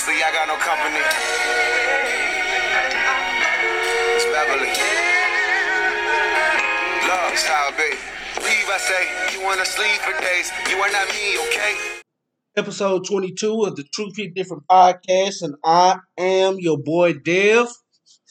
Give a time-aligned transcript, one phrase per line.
[0.00, 0.96] Honestly, I got no company.
[4.16, 4.72] It's Beverly.
[7.06, 7.98] Love style, baby.
[8.42, 9.32] Leave, I say, eh?
[9.34, 10.50] you wanna sleep for days.
[10.70, 12.00] You are not me, okay?
[12.56, 17.68] Episode 22 of the Truth Hit Different podcast, and I am your boy Dev.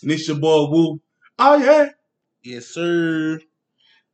[0.02, 1.00] And it's your boy Woo.
[1.38, 1.90] Oh yeah.
[2.42, 3.40] Yes, sir.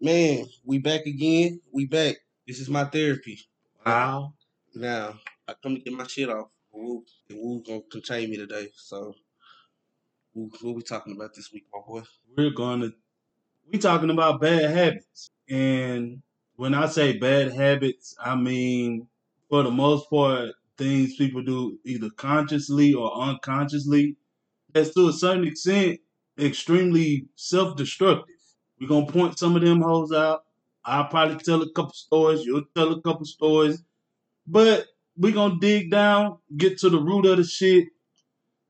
[0.01, 1.61] Man, we back again.
[1.71, 2.17] We back.
[2.45, 3.39] This is my therapy.
[3.85, 4.33] Wow.
[4.73, 6.49] Now, I come to get my shit off.
[6.73, 8.71] Woo, Woo gonna contain me today.
[8.75, 9.13] So,
[10.33, 12.03] Woo, what we talking about this week, my boy?
[12.37, 12.91] We're gonna
[13.71, 15.29] we talking about bad habits.
[15.49, 16.21] And
[16.55, 19.07] when I say bad habits, I mean
[19.49, 24.17] for the most part things people do either consciously or unconsciously
[24.73, 25.99] that's to a certain extent
[26.39, 28.35] extremely self-destructive.
[28.79, 30.45] We're gonna point some of them hoes out.
[30.85, 33.83] I'll probably tell a couple stories, you'll tell a couple stories.
[34.47, 37.87] But we're gonna dig down, get to the root of the shit,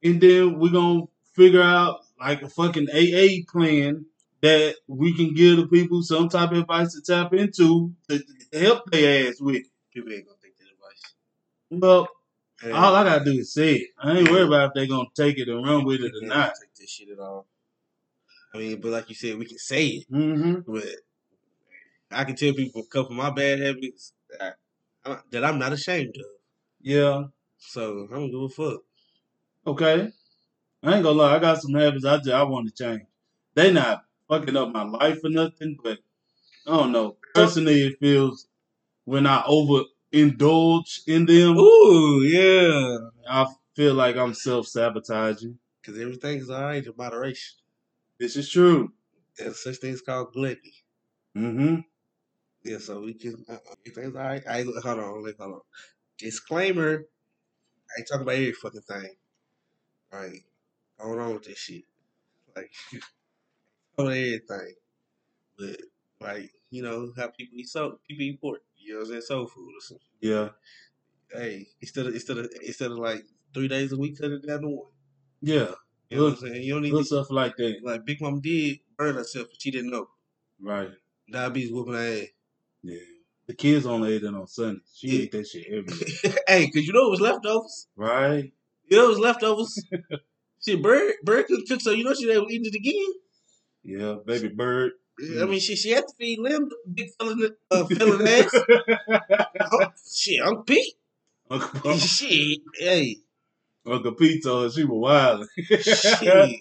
[0.03, 1.03] and then we're gonna
[1.33, 4.05] figure out like a fucking AA plan
[4.41, 8.21] that we can give the people some type of advice to tap into to
[8.53, 9.63] help their ass with.
[9.93, 11.13] People ain't gonna take that advice.
[11.71, 12.07] Well,
[12.61, 13.89] Hey, all I gotta do is say it.
[13.99, 16.53] I ain't worried about if they gonna take it and run with it or not.
[16.59, 17.47] take this shit at all.
[18.53, 20.11] I mean, but like you said, we can say it.
[20.11, 20.71] Mm-hmm.
[20.71, 20.85] But
[22.11, 24.55] I can tell people a couple of my bad habits that,
[25.05, 26.34] I, that I'm not ashamed of.
[26.85, 27.23] Yeah.
[27.57, 28.81] So I don't give a fuck.
[29.65, 30.11] Okay.
[30.83, 33.01] I ain't gonna lie, I got some habits I just I want to change.
[33.55, 35.97] They not fucking up my life or nothing, but
[36.67, 37.17] I don't know.
[37.33, 38.47] Personally, it feels
[39.05, 42.97] when I overindulge in them, Ooh, yeah.
[43.27, 45.57] I feel like I'm self sabotaging.
[45.81, 47.57] Because everything's all right in moderation.
[48.19, 48.93] This is true.
[49.39, 50.75] There's such things called gluttony.
[51.35, 51.75] Mm-hmm.
[52.63, 53.43] Yeah, so we can.
[53.49, 54.43] Uh, everything's all right.
[54.47, 55.61] I hold on, hold on.
[56.17, 57.05] Disclaimer:
[57.89, 59.15] I ain't talking about every fucking thing.
[60.13, 60.43] All right,
[60.99, 61.83] hold on with this shit.
[62.55, 62.71] Like,
[63.97, 64.73] on everything,
[65.57, 65.77] but
[66.21, 68.61] like you know how people eat so people eat pork.
[68.77, 69.21] You know what I'm saying?
[69.21, 70.05] Soul food or something.
[70.21, 70.49] Yeah.
[71.31, 73.23] Hey, instead of instead of instead of like
[73.53, 74.91] three days a week, cut it down to one.
[75.41, 75.71] Yeah.
[76.09, 76.63] You know what I'm saying?
[76.63, 77.79] You don't need to, stuff like that.
[77.83, 80.07] like Big Mom did burn herself, but she didn't know.
[80.61, 80.89] Right.
[81.31, 82.27] Diabetes whooping her ass.
[82.83, 82.99] Yeah.
[83.47, 84.81] The kids only ate it on Sundays.
[84.95, 85.21] She Yeah.
[85.23, 86.35] ate that shit every day.
[86.47, 87.87] hey, cause you know it was leftovers.
[87.95, 88.51] Right?
[88.89, 89.83] You know it was leftovers.
[90.65, 93.13] Shit, Bird, Bird couldn't cook, so you know she was eating it again.
[93.83, 94.93] Yeah, baby bird.
[95.19, 97.35] I mean, she she had to feed Lim, big fella,
[97.69, 98.53] uh, fella ass.
[99.71, 100.95] Oh, shit, Uncle Pete.
[101.51, 103.17] Uncle, shit, hey,
[103.87, 105.47] Uncle Pete told her she was wild.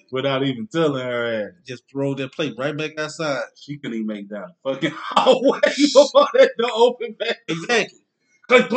[0.12, 1.52] Without even telling her ass.
[1.66, 3.42] just throw that plate right back outside.
[3.56, 7.38] She couldn't even make that fucking hallway before that door open back.
[7.48, 8.00] Exactly.
[8.48, 8.68] Clink,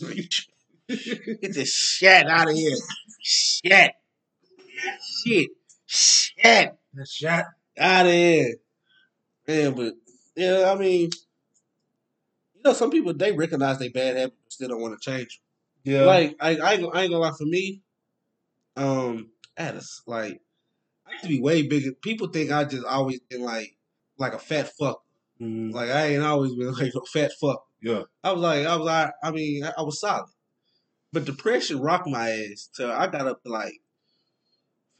[0.00, 0.32] blink.
[0.88, 2.76] Get this shit out of here.
[3.20, 3.92] Shit.
[5.24, 5.50] Shit.
[5.86, 6.76] Shit.
[6.94, 7.44] The shot.
[7.78, 8.54] Out of here.
[9.46, 9.94] Man, but
[10.36, 11.10] yeah, I mean,
[12.54, 15.40] you know, some people they recognize they bad habits, but still don't want to change.
[15.88, 16.02] Yeah.
[16.04, 17.32] Like I, I, ain't, gonna- I ain't gonna lie.
[17.36, 17.80] For me,
[18.76, 20.40] um, at us, like
[21.06, 21.92] I used to be way bigger.
[22.02, 23.76] People think I just always been like,
[24.18, 25.02] like a fat fuck.
[25.40, 25.72] Mhm.
[25.72, 27.64] Like I ain't always been like a fat fuck.
[27.80, 28.02] Yeah.
[28.22, 30.26] I was like, I was like, I mean, I, I was solid,
[31.12, 33.74] but depression rocked my ass till I got up to like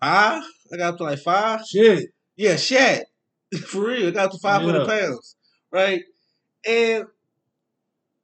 [0.00, 0.42] five.
[0.72, 1.66] I got up to like five.
[1.66, 2.10] Shit.
[2.36, 3.04] Yeah, shit.
[3.66, 5.00] For real, I got up to five hundred Yeah.
[5.00, 5.36] pounds,
[5.72, 6.02] right?
[6.66, 7.04] And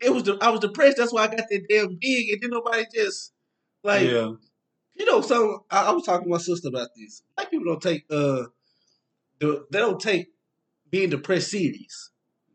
[0.00, 0.96] it was the, I was depressed.
[0.96, 3.32] That's why I got that damn big, and then nobody just
[3.82, 4.32] like yeah.
[4.94, 5.20] you know.
[5.20, 7.22] So I, I was talking to my sister about this.
[7.36, 8.44] Black people don't take uh,
[9.40, 10.28] the, they don't take
[10.90, 12.10] being depressed serious.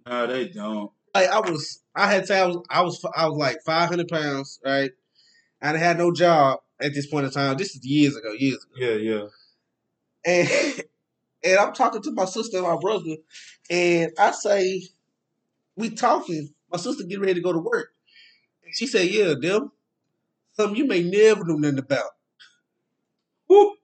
[0.05, 0.91] No, they don't.
[1.13, 2.33] Like I was, I had to.
[2.35, 4.91] I was, I was, I was like five hundred pounds, right?
[5.61, 7.57] And I had no job at this point in time.
[7.57, 8.85] This is years ago, years ago.
[8.85, 9.25] Yeah, yeah.
[10.25, 10.50] And
[11.44, 13.16] and I'm talking to my sister and my brother,
[13.69, 14.83] and I say,
[15.75, 16.53] we talking.
[16.72, 17.90] My sister getting ready to go to work.
[18.63, 19.72] And she said, Yeah, them,
[20.53, 22.09] something you may never know nothing about.
[23.48, 23.75] Woo.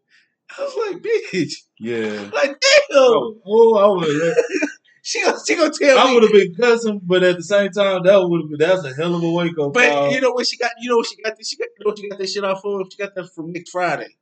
[0.58, 1.54] I was like, bitch.
[1.80, 2.30] Yeah.
[2.32, 2.98] Like, damn.
[2.98, 4.36] Oh, oh, I would
[5.02, 6.10] She gonna she gonna tell I me.
[6.10, 8.84] I would have been cussing, but at the same time, that would have been that's
[8.86, 10.12] a hell of a wake up But call.
[10.12, 10.72] you know what she got?
[10.80, 11.38] You know what she got?
[11.38, 11.68] This, she got.
[11.78, 12.90] You know what she got that shit off from?
[12.90, 14.16] She got that from next Friday.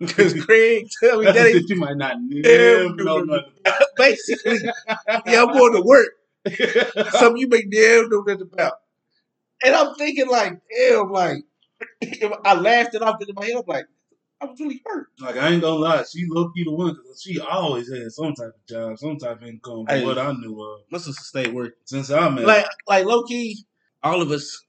[0.00, 3.52] Because Craig tell me that shit you might not never know nothing.
[3.96, 4.58] basically.
[5.26, 6.08] Yeah, I'm going to work.
[7.12, 8.74] Something you may never know nothing about.
[9.64, 11.38] And I'm thinking like, damn, like
[12.44, 13.56] I laughed it off in my head.
[13.56, 13.86] I'm like,
[14.40, 15.06] I was really hurt.
[15.20, 18.34] like I ain't gonna lie, she low key the one because she always had some
[18.34, 19.86] type of job, some type of income.
[19.88, 20.04] Hey.
[20.04, 21.74] what I knew of My sister stayed working.
[21.84, 22.44] since I met.
[22.44, 23.64] Like, like low key,
[24.02, 24.62] all of us.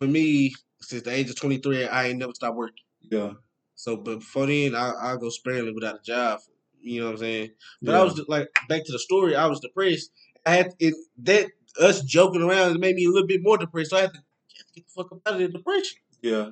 [0.00, 2.84] For me, since the age of 23, I ain't never stopped working.
[3.10, 3.32] Yeah.
[3.74, 6.40] So, but before then, I I go sparingly without a job.
[6.80, 7.50] You know what I'm saying?
[7.82, 9.34] But I was like back to the story.
[9.34, 10.10] I was depressed.
[10.48, 11.50] I had it that
[11.80, 13.90] us joking around made me a little bit more depressed.
[13.90, 15.98] So I had to, I had to get the fuck up out of the depression.
[16.22, 16.48] Yeah.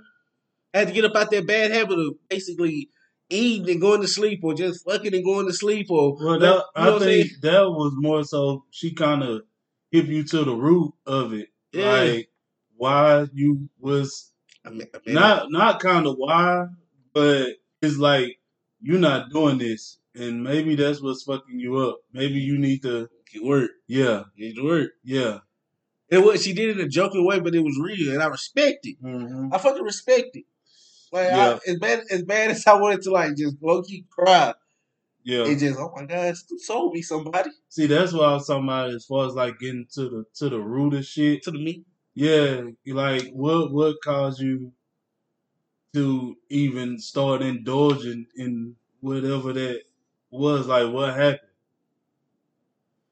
[0.75, 2.91] I had to get up out that bad habit of basically
[3.31, 6.41] eating and going to sleep, or just fucking and going to sleep, or Well, you
[6.41, 9.43] know I think that was more so she kind of
[9.91, 11.91] hit you to the root of it, Yeah.
[11.91, 12.29] like
[12.77, 14.33] why you was
[14.65, 16.67] I mean, I mean, not not kind of why,
[17.15, 18.39] but it's like
[18.81, 21.97] you're not doing this, and maybe that's what's fucking you up.
[22.13, 23.71] Maybe you need to, it work.
[23.87, 24.91] yeah, It need to work.
[25.05, 25.39] yeah,
[26.11, 28.27] It was she did it in a joking way, but it was real, and I
[28.27, 28.97] respect it.
[29.01, 30.45] hmm I fucking respect it.
[31.13, 31.59] Like Yeah.
[31.67, 34.55] I, as bad as bad as I wanted to like just low key cry,
[35.25, 35.45] yeah.
[35.47, 38.91] it just oh my god, sold me somebody See, that's what I was talking about
[38.91, 41.43] as far as like getting to the to the root of shit.
[41.45, 41.85] to the meat.
[42.15, 44.73] Yeah, like what what caused you
[45.95, 49.83] to even start indulging in whatever that
[50.31, 50.67] was?
[50.67, 51.41] Like what happened?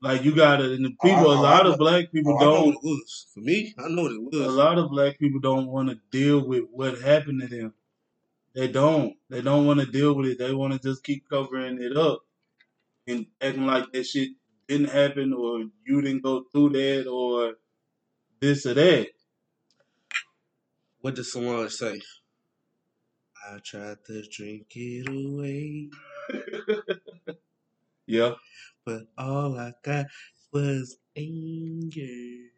[0.05, 1.33] Like you got it, and the Oh, people.
[1.33, 2.75] A oh, lot I of black people Oh, don't.
[2.75, 3.75] it was for me.
[3.79, 4.37] I know what it was.
[4.37, 7.75] A lot of black people don't want to deal with what happened to them.
[8.55, 9.15] They don't.
[9.31, 10.39] They don't want to deal with it.
[10.39, 12.21] They want to just keep covering it up
[13.09, 14.31] and acting like that shit
[14.69, 17.55] didn't happen or you didn't go through that or
[18.41, 19.09] this or that.
[21.01, 22.01] What did someone say?
[23.51, 25.91] I tried to drink it away,
[28.07, 28.35] Yeah.
[28.85, 30.07] But all I got
[30.53, 32.49] was anger.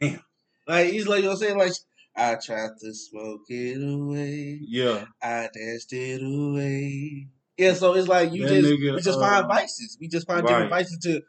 [0.00, 0.20] Damn.
[0.66, 1.58] Like he's like you know I'm saying.
[1.58, 1.72] Like
[2.16, 4.58] I tried to smoke it away.
[4.62, 5.04] Yeah.
[5.22, 7.28] I danced it away.
[7.58, 9.96] Yeah, so it's like you That just nigga, we just uh, find vices.
[10.00, 11.22] We just find different vices to.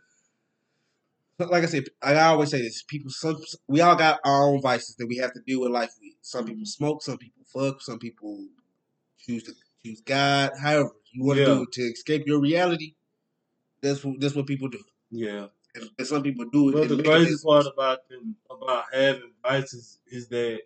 [1.40, 3.38] Like I said, I always say this: people, some
[3.68, 6.14] we all got our own vices that we have to deal with life with.
[6.22, 8.48] Some people smoke, some people fuck, some people
[9.19, 9.54] choose to
[9.86, 10.52] choose God.
[10.60, 11.54] However, you want to Yeah.
[11.54, 12.96] do it to escape your reality.
[13.82, 15.48] That's what that's what people do, Yeah.
[15.76, 16.74] and, and some people do it.
[16.74, 17.44] But the crazy mechanisms.
[17.44, 20.60] part about them about having vices is that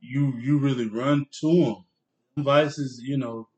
[0.00, 2.44] you you really run to them.
[2.44, 3.48] Vices, you know,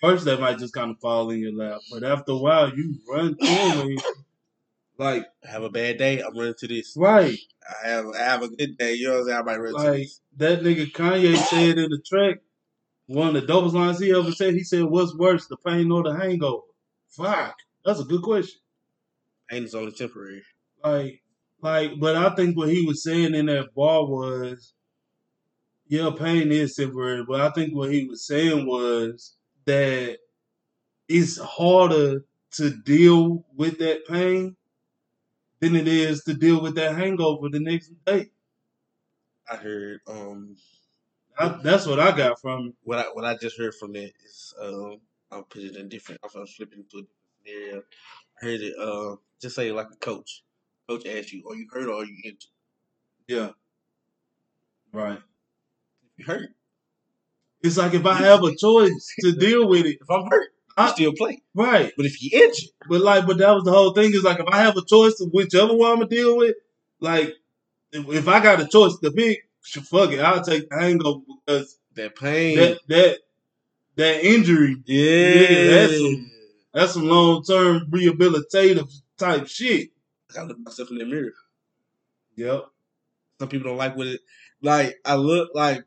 [0.00, 2.96] first they might just kind of fall in your lap, but after a while you
[3.08, 3.96] run to them.
[4.98, 6.94] like I have a bad day, I'm running to this.
[6.96, 7.38] right.
[7.84, 9.38] I have I have a good day, you know what I'm saying?
[9.38, 10.20] I might run to Like this.
[10.36, 12.38] that nigga Kanye said in the track,
[13.06, 16.02] one of the dopest lines he ever said, he said, What's worse, the pain or
[16.02, 16.62] the hangover?
[17.08, 17.56] Fuck.
[17.84, 18.60] That's a good question.
[19.48, 20.42] Pain is only temporary.
[20.84, 21.22] Like,
[21.62, 24.74] like, but I think what he was saying in that bar was,
[25.88, 29.36] yeah, pain is temporary, but I think what he was saying was
[29.66, 30.18] that
[31.08, 34.56] it's harder to deal with that pain
[35.60, 38.30] than it is to deal with that hangover the next day.
[39.50, 40.56] I heard um
[41.38, 44.54] I, that's what I got from what I what I just heard from that is
[44.60, 45.00] um
[45.30, 47.08] I'm put it in different I'm flipping into a different
[47.46, 47.80] I
[48.40, 50.42] heard it uh just say like a coach.
[50.88, 52.44] Coach asks you, are you hurt or are you injured?
[53.28, 53.50] Yeah.
[54.92, 55.18] Right.
[56.18, 56.50] If you hurt.
[57.62, 60.90] It's like if I have a choice to deal with it, If I'm hurt, I
[60.92, 61.42] still play.
[61.54, 61.92] right.
[61.96, 64.12] But if you injured, But like, but that was the whole thing.
[64.14, 66.56] Is like if I have a choice to whichever one I'm gonna deal with,
[67.00, 67.34] like
[67.92, 72.16] if, I got a choice to pick, fuck it, I'll take the hangover because that
[72.16, 72.56] pain.
[72.56, 73.18] that that
[73.96, 75.36] that injury, yeah.
[75.36, 76.30] nigga, that's some
[76.72, 79.90] that's some long term rehabilitative type shit.
[80.30, 81.32] I gotta look myself in the mirror.
[82.36, 82.64] Yep.
[83.38, 84.20] Some people don't like what it
[84.62, 85.84] like I look like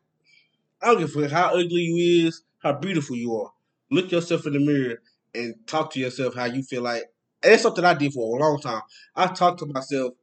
[0.81, 3.51] I don't give a fuck how ugly you is, how beautiful you are.
[3.91, 5.01] Look yourself in the mirror
[5.33, 7.03] and talk to yourself how you feel like
[7.43, 8.81] and that's something I did for a long time.
[9.15, 10.13] I talk to myself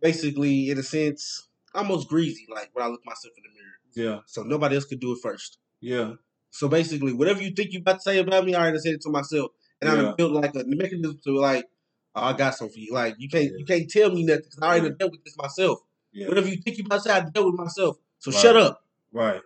[0.00, 4.14] basically in a sense almost greasy, like when I look myself in the mirror.
[4.16, 4.20] Yeah.
[4.26, 5.58] So nobody else could do it first.
[5.80, 6.14] Yeah.
[6.50, 9.00] So basically whatever you think you about to say about me, I already said it
[9.02, 9.50] to myself.
[9.84, 10.02] And I Yeah.
[10.02, 11.68] done built like a mechanism to like,
[12.14, 12.92] oh, I got something for you.
[12.92, 14.92] Like you can't you can't tell me nothing because I already Yeah.
[14.98, 15.78] dealt with this myself.
[16.12, 16.28] Yeah.
[16.28, 17.96] Whatever you think you about to say, I dealt with myself.
[18.18, 18.40] So Right.
[18.40, 18.84] shut up.
[19.12, 19.40] Right.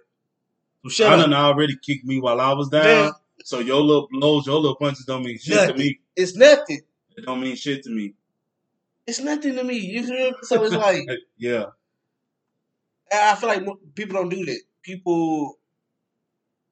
[0.85, 1.13] So shut up.
[1.13, 1.31] I up.
[1.31, 2.85] done already kicked me while I was down.
[2.85, 3.13] Man,
[3.45, 5.99] So your little blows, your little punches don't mean shit to me.
[6.17, 6.81] it's nothing.
[7.17, 8.15] It don't mean shit to me.
[9.07, 9.79] It's nothing to me.
[9.79, 10.37] You feel me?
[10.43, 11.07] So it's like
[11.39, 11.67] yeah.
[13.13, 13.65] I feel like
[13.95, 14.61] people don't do that.
[14.83, 15.58] People,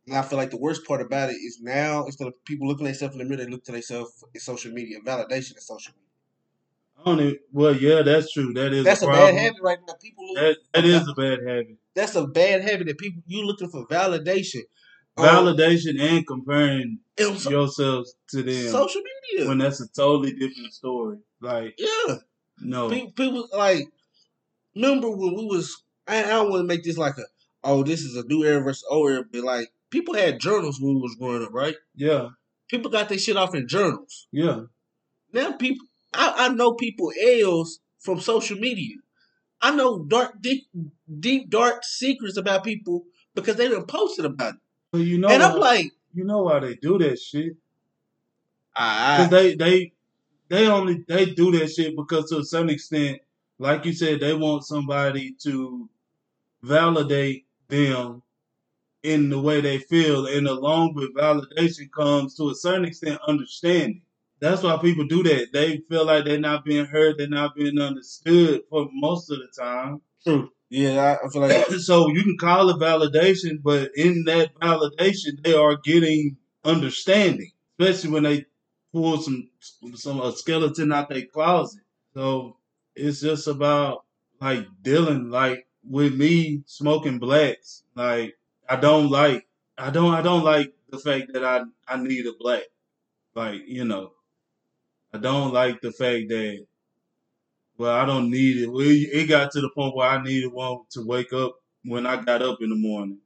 [0.06, 2.86] and I feel like the worst part about it is now instead of people looking
[2.86, 4.98] at themselves in the mirror, they look to themselves in social media.
[5.04, 6.02] Validation is social media.
[6.98, 8.52] I don't even, well, yeah, that's true.
[8.54, 9.94] That is That's a a bad habit right now.
[10.00, 10.36] People look.
[10.36, 11.76] That that is a bad habit.
[11.94, 14.62] That's a bad habit that people you looking for validation.
[15.18, 19.00] Um, Validation and comparing so- yourselves to them social
[19.32, 19.48] media.
[19.48, 21.18] when that's a totally different story.
[21.40, 22.16] Like, yeah.
[22.60, 23.88] no, People, people like
[24.74, 27.24] remember when we was I, I don't want to make this like a
[27.64, 30.94] oh this is a new era versus old era, but like people had journals when
[30.94, 31.74] we was growing up, right?
[31.94, 32.28] Yeah,
[32.68, 34.26] People got their shit off in journals.
[34.30, 34.60] yeah.
[35.32, 38.96] Now people, I, I know people L's from social media.
[39.62, 40.64] I know dark, deep,
[41.20, 44.54] deep, dark secrets about people because they done posted about
[44.92, 44.98] it.
[44.98, 47.56] You know, and I'm like, you know why they do that shit?
[48.76, 49.16] Ah.
[49.16, 49.92] Because they they
[50.48, 53.20] they only they do that shit because to a certain extent,
[53.58, 55.88] like you said, they want somebody to
[56.62, 58.22] validate them
[59.06, 64.02] in the way they feel, and along with validation comes to a certain extent understanding.
[64.40, 65.52] That's why people do that.
[65.52, 69.48] They feel like they're not being heard, they're not being understood for most of the
[69.58, 70.00] time.
[70.24, 70.50] true.
[70.68, 75.54] Yeah, I, feel like so you can call it validation, but in that validation, they
[75.54, 78.46] are getting understanding, especially when they
[78.92, 79.48] pull some
[79.94, 81.82] some a skeleton out their closet.
[82.14, 82.56] So
[82.96, 84.04] it's just about
[84.40, 87.84] like dealing like with me smoking blacks.
[87.94, 88.34] Like
[88.68, 89.46] I don't like
[89.78, 92.64] I don't I don't like the fact that I I need a black.
[93.34, 94.12] Like you know,
[95.12, 96.66] I don't like the fact that
[97.78, 98.66] well, I don't need it.
[98.72, 102.22] Well, it got to the point where I needed one to wake up when I
[102.22, 103.18] got up in the morning,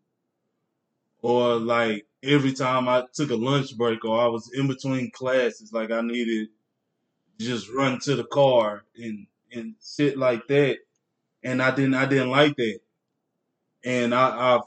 [1.22, 5.72] or like every time I took a lunch break or I was in between classes,
[5.72, 6.48] like I needed
[7.38, 10.78] just run to the car and and sit like that,
[11.44, 12.80] and I didn't I didn't like that,
[13.84, 14.62] and I I've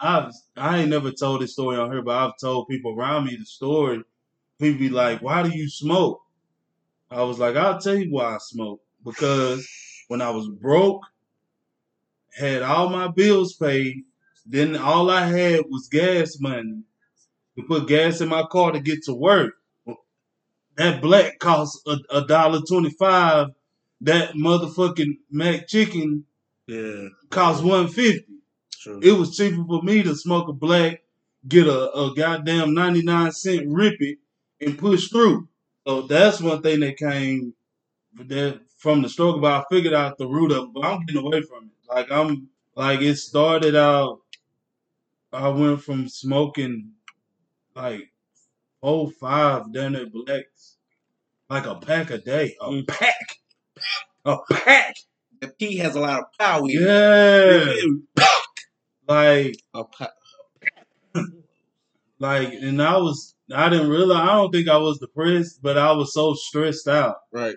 [0.00, 3.36] I've I ain't never told this story on here, but I've told people around me
[3.36, 4.02] the story.
[4.58, 6.22] People be like, "Why do you smoke?"
[7.10, 8.80] I was like, I'll tell you why I smoke.
[9.04, 9.68] Because
[10.08, 11.02] when I was broke,
[12.38, 14.04] had all my bills paid,
[14.46, 16.82] then all I had was gas money
[17.56, 19.54] to put gas in my car to get to work.
[20.76, 23.48] That black cost a, a dollar twenty five.
[24.02, 26.22] That motherfucking McChicken
[26.66, 28.29] yeah, cost one fifty.
[28.80, 29.00] True.
[29.02, 31.02] It was cheaper for me to smoke a black,
[31.48, 34.18] get a, a goddamn ninety nine cent rip it,
[34.60, 35.48] and push through.
[35.86, 37.54] So that's one thing that came
[38.16, 40.74] that from the struggle, but I figured out the root of it.
[40.74, 41.94] But I'm getting away from it.
[41.94, 44.20] Like I'm like it started out.
[45.32, 46.92] I went from smoking
[47.76, 48.10] like
[48.82, 50.76] oh five down at blacks,
[51.50, 52.88] like a pack a day, a Mm.
[52.88, 53.38] pack,
[54.24, 54.96] a pack.
[55.40, 56.66] the P has a lot of power.
[56.68, 58.00] it.
[59.10, 59.56] Like
[62.20, 65.90] like, and I was I didn't realize I don't think I was depressed, but I
[65.90, 67.16] was so stressed out.
[67.32, 67.56] right.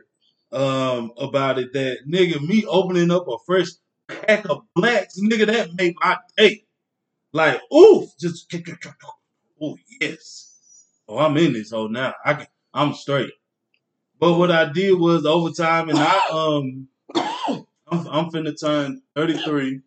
[0.52, 3.68] um about it that nigga me opening up a fresh
[4.08, 6.66] pack of blacks, nigga, that made my day.
[7.34, 8.52] Like, ooh, just
[9.62, 10.56] oh yes.
[11.08, 12.16] Oh, I'm in this hole now.
[12.26, 13.32] I can I'm straight.
[14.20, 16.88] But what I did was over time and I um
[17.92, 19.82] I'm I'm finna turn 33.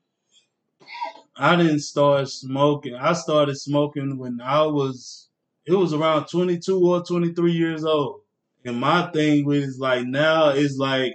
[1.38, 2.94] I didn't start smoking.
[2.94, 5.28] I started smoking when I was
[5.66, 8.20] it was around 22 or 23 years old.
[8.64, 11.14] And my thing with is like now it's like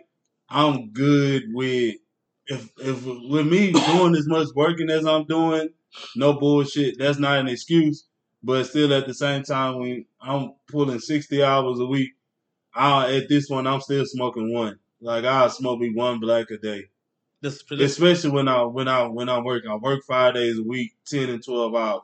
[0.50, 1.96] I'm good with
[2.48, 5.70] if if with me doing as much working as I'm doing,
[6.16, 7.00] no bullshit.
[7.00, 8.06] That's not an excuse.
[8.44, 12.12] But still, at the same time, when I'm pulling 60 hours a week,
[12.76, 14.80] I at this one I'm still smoking one.
[15.02, 16.91] Like I smoke me one black a day.
[17.42, 19.64] This, this, Especially when I when I when I work.
[19.70, 22.02] I work five days a week, ten and twelve hours.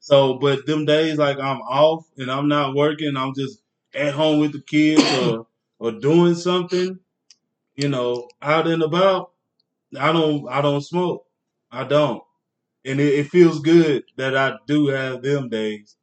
[0.00, 3.60] So, but them days like I'm off and I'm not working, I'm just
[3.94, 5.46] at home with the kids or
[5.78, 6.98] or doing something,
[7.76, 9.32] you know, out and about.
[9.98, 11.26] I don't I don't smoke.
[11.70, 12.22] I don't,
[12.84, 15.96] and it, it feels good that I do have them days.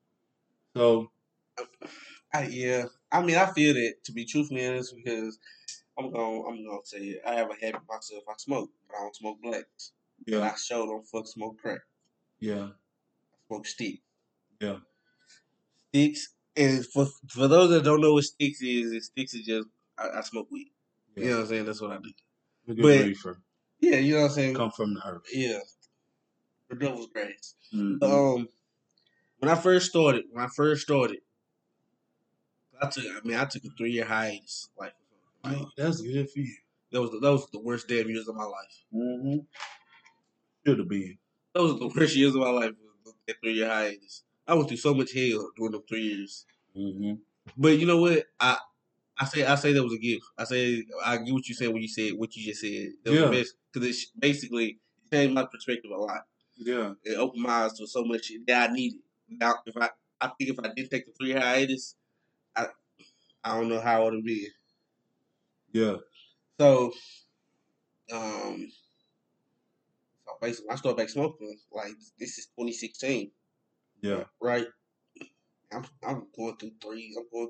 [0.76, 1.12] So
[2.34, 2.86] I, yeah.
[3.12, 5.40] I mean, I feel that to be truthfully honest, because
[5.98, 7.22] I'm gonna I'm gonna say it.
[7.26, 8.24] I have a habit myself.
[8.30, 9.92] I smoke, but I don't smoke blacks.
[10.26, 11.80] Yeah, I sure don't fuck smoke crack.
[12.40, 14.02] yeah, I smoke stick.
[14.60, 14.78] Yeah.
[15.90, 16.30] Sticks.
[16.56, 20.10] And for for those that don't know what sticks is, is sticks is just I,
[20.20, 20.72] I smoke weed.
[21.16, 21.66] You know what I'm saying?
[21.66, 22.12] That's what I do.
[22.68, 23.40] But- reefer.
[23.80, 24.56] Yeah, you know what I'm saying.
[24.56, 25.22] come from the earth.
[25.32, 25.60] Yeah,
[26.70, 27.54] the devil's grass.
[27.74, 28.02] Mhm.
[28.02, 28.48] Um,
[29.38, 31.20] when I first started, when I first started,
[32.82, 33.04] I took.
[33.06, 34.70] I mean, I took a three year hiatus.
[34.80, 34.94] Like,
[35.56, 36.56] Oh, that's good for you.
[36.92, 38.84] that was the, those were the worst damn years of my life.
[38.94, 39.38] Mm-hmm.
[40.66, 41.18] Should have been.
[41.54, 42.72] Those were the worst years of my life.
[43.28, 44.24] That three year hiatus.
[44.48, 46.46] I went through so much hell during them three years.
[46.78, 47.14] Mm-hmm.
[47.58, 48.26] But you know what?
[48.40, 48.58] I
[49.20, 50.24] I say I say that was a gift.
[50.38, 52.90] I say I get what you said when you said what you just said.
[53.04, 53.26] That was Yeah.
[53.28, 54.80] the best because it basically
[55.12, 56.26] changed my perspective a lot.
[56.56, 56.94] Yeah.
[57.04, 59.00] It opened my eyes to so much shit that I needed.
[59.30, 59.90] Now, if I
[60.22, 61.96] I think if I didn't take the three hiatus,
[62.56, 62.68] I
[63.44, 64.48] I don't know how it would be.
[65.72, 65.98] Yeah.
[66.60, 66.92] So,
[68.14, 68.70] um,
[70.26, 71.58] so basically, I started back smoking.
[71.72, 73.32] Like this is 2016.
[74.02, 74.24] Yeah.
[74.42, 74.68] right?
[75.74, 77.16] I'm I'm going through three.
[77.18, 77.50] I'm going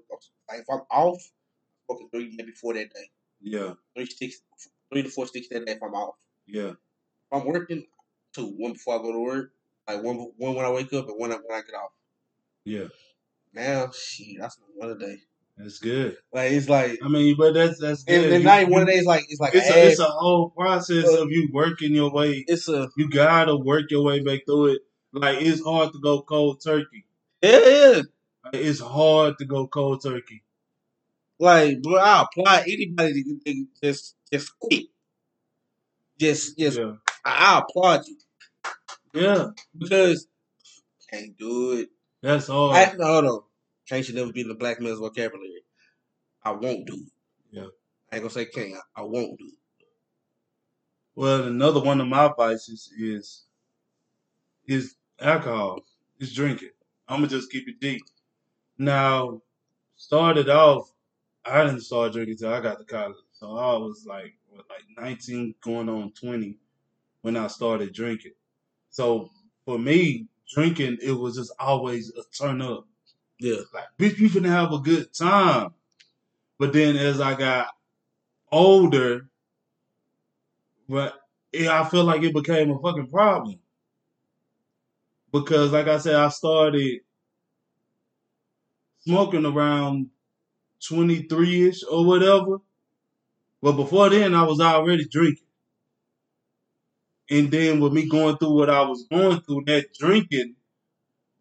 [0.50, 3.10] like if I'm off, I'm smoking three maybe four that day.
[3.42, 3.74] Yeah.
[3.96, 4.42] Three sticks,
[4.92, 6.16] three to four sticks that day if I'm off.
[6.48, 6.72] Yeah.
[6.72, 7.86] If I'm working,
[8.34, 8.48] two.
[8.58, 9.52] One before I go to work,
[9.88, 11.92] like one one when I wake up and one when I get off.
[12.64, 12.88] Yeah.
[13.54, 15.18] Now, shit, that's one a day.
[15.58, 16.18] That's good.
[16.32, 18.26] Like it's like, I mean, but that's that's good.
[18.26, 19.06] and, and You- not even one of days.
[19.06, 22.46] Like it's like It's a, it's a whole process of you working your way.
[22.48, 24.82] it's a You gotta work your way back through it.
[25.14, 27.06] Like it's hard to go cold turkey.
[27.42, 28.02] yeah, yeah.
[28.46, 30.44] Like, It's hard to go cold turkey.
[31.40, 34.86] Like, bro, I apply anybody to, just just quit.
[36.20, 36.94] Just just Yeah.
[37.26, 38.18] I, I applaud you
[39.14, 39.48] Yeah.
[39.78, 40.28] because
[41.12, 41.90] can't do it.
[42.22, 42.76] That's hard.
[42.76, 43.42] I, no, hold on.
[43.88, 45.64] Can't should never be in the black man's vocabulary.
[46.44, 47.06] I won't do.
[47.52, 47.68] Yeah.
[48.12, 48.76] I ain't gonna say can't.
[48.96, 49.52] I, I won't do.
[51.16, 53.46] Well, another one of my vices is
[54.66, 55.82] is alcohol.
[56.20, 56.70] Is drinking.
[57.08, 58.02] I'm gonna just keep it deep.
[58.78, 59.42] Now,
[59.96, 60.92] started off,
[61.46, 64.84] I didn't start drinking till I got to college, so I was like what, like
[64.98, 66.58] 19, going on 20
[67.22, 68.34] when I started drinking.
[68.90, 69.32] So
[69.66, 72.88] for me, drinking it was just always a turn up.
[73.40, 73.62] Yeah.
[73.74, 75.74] Like, bitch, we finna have a good time.
[76.60, 77.68] But then as I got
[78.52, 79.30] older,
[80.90, 81.14] but
[81.52, 83.60] it, I feel like it became a fucking problem.
[85.32, 87.02] Because like I said, I started
[89.00, 90.10] smoking around
[90.88, 92.58] 23 ish or whatever.
[93.62, 95.46] But before then, I was already drinking.
[97.30, 100.56] And then with me going through what I was going through, that drinking,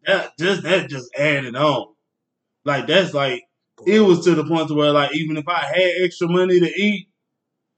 [0.07, 1.93] that just that just added on.
[2.65, 3.43] Like that's like
[3.85, 6.81] it was to the point to where like even if I had extra money to
[6.81, 7.09] eat,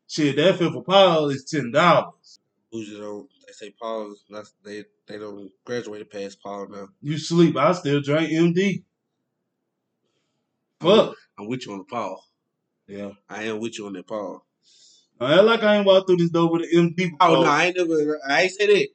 [0.07, 2.39] shit, that fifth of Paul is ten dollars.
[2.71, 3.27] Bougie don't.
[3.45, 4.13] They say Paul.
[4.13, 4.85] is- they.
[5.07, 6.89] They don't graduate past Paul now.
[7.01, 8.83] You sleep, I still drink MD.
[10.79, 11.15] Fuck.
[11.37, 12.23] I'm with you on the Paul.
[12.87, 13.11] Yeah.
[13.27, 14.45] I am with you on that Paul.
[15.19, 17.09] I like I ain't walked through this door with an MD.
[17.19, 18.19] Oh no, I ain't never.
[18.27, 18.87] I ain't say that.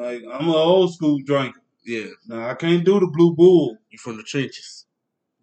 [0.00, 1.60] Like I'm an old school drinker.
[1.86, 4.86] Yeah, Now I can't do the blue bull, you from the trenches.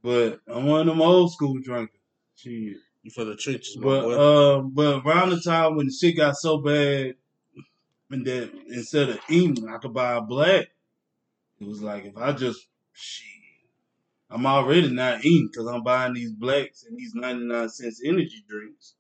[0.02, 1.96] but I'm one of them old school drinkers.
[2.36, 2.78] Shit.
[3.04, 6.36] You from the trenches, my But um, but around the time when the shit got
[6.36, 7.16] so bad,
[8.12, 10.68] and that instead of eating, I could buy a black.
[11.60, 13.28] It was like if I just shit,
[14.30, 18.96] I'm already not eating because I'm buying these blacks and these 99 cents energy drinks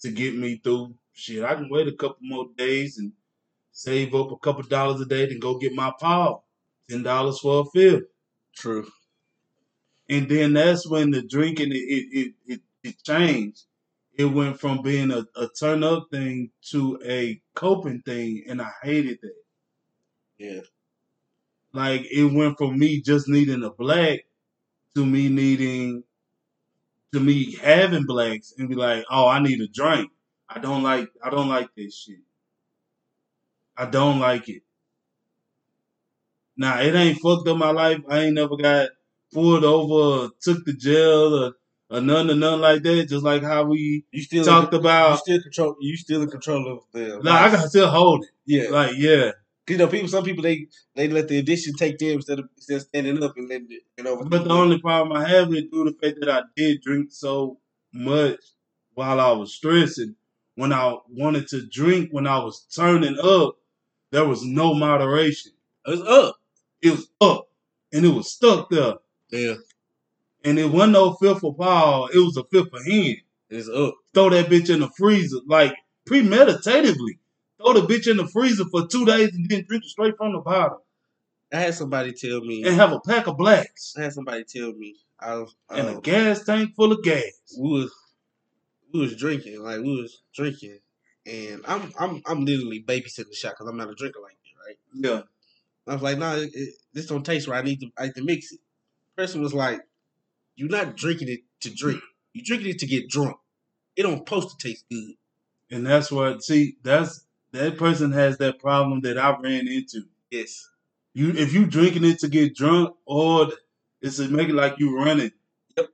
[0.00, 0.94] to get me through.
[1.12, 3.12] Shit, I can wait a couple more days and
[3.72, 6.46] save up a couple dollars a day to go get my Paul.
[6.92, 8.04] Ten dollars for a fifth.
[8.54, 8.86] True.
[10.10, 13.62] And then that's when the drinking it it it, it, it changed.
[14.18, 18.70] It went from being a, a turn up thing to a coping thing, and I
[18.82, 19.32] hated that.
[20.36, 20.60] Yeah.
[21.72, 24.20] Like it went from me just needing a black
[24.94, 26.04] to me needing
[27.14, 30.10] to me having blacks and be like, oh, I need a drink.
[30.46, 32.20] I don't like I don't like this shit.
[33.78, 34.62] I don't like it.
[36.62, 37.98] Now it ain't fucked up my life.
[38.08, 38.90] I ain't never got
[39.34, 41.52] pulled over or took to jail or,
[41.90, 43.08] or none or nothing like that.
[43.08, 45.18] Just like how we You still talked You about.
[45.18, 45.76] still control.
[45.80, 47.20] You still in control of the.
[47.22, 48.30] No, I can still hold it.
[48.46, 48.70] Yeah.
[48.70, 49.32] Like yeah,
[49.68, 50.08] you know, people.
[50.08, 53.36] Some people they they let the addiction take them instead of instead of standing up
[53.36, 53.82] and letting it.
[53.98, 54.24] You know.
[54.24, 57.08] But the only problem I have is due to the fact that I did drink
[57.10, 57.58] so
[57.92, 58.38] much
[58.94, 60.14] while I was stressing.
[60.54, 63.56] When I wanted to drink, when I was turning up,
[64.12, 65.52] there was no moderation.
[65.86, 66.36] it's up.
[66.82, 67.48] It was up
[67.92, 68.94] and it was stuck there.
[69.30, 69.54] Yeah.
[70.44, 73.18] And it wasn't no fifth of Paul, it was a fifth of hand.
[73.48, 73.94] It's up.
[74.14, 75.74] Throw that bitch in the freezer, like
[76.08, 77.18] premeditatively.
[77.58, 80.32] Throw the bitch in the freezer for two days and then drink it straight from
[80.32, 80.82] the bottle.
[81.52, 82.64] I had somebody tell me.
[82.64, 84.96] And have a pack of blacks I had somebody tell me.
[85.20, 85.54] I was.
[85.70, 87.22] and a um, gas tank full of gas.
[87.58, 87.92] we was
[88.92, 90.78] we was drinking, like we was drinking,
[91.26, 94.66] and I'm I'm I'm literally babysitting the shot because I'm not a drinker like that,
[94.66, 94.76] right?
[94.94, 95.22] Yeah.
[95.86, 97.62] I was like, nah, it, it, this don't taste right.
[97.62, 98.60] I need to I need to mix it.
[99.16, 99.80] Person was like,
[100.56, 102.02] you're not drinking it to drink.
[102.32, 103.36] You're drinking it to get drunk.
[103.96, 105.14] It don't supposed to taste good.
[105.70, 110.02] And that's what see, that's that person has that problem that I ran into.
[110.30, 110.68] Yes.
[111.14, 113.48] You if you drinking it to get drunk or
[114.00, 115.32] it's to make it like you running.
[115.76, 115.88] Yep.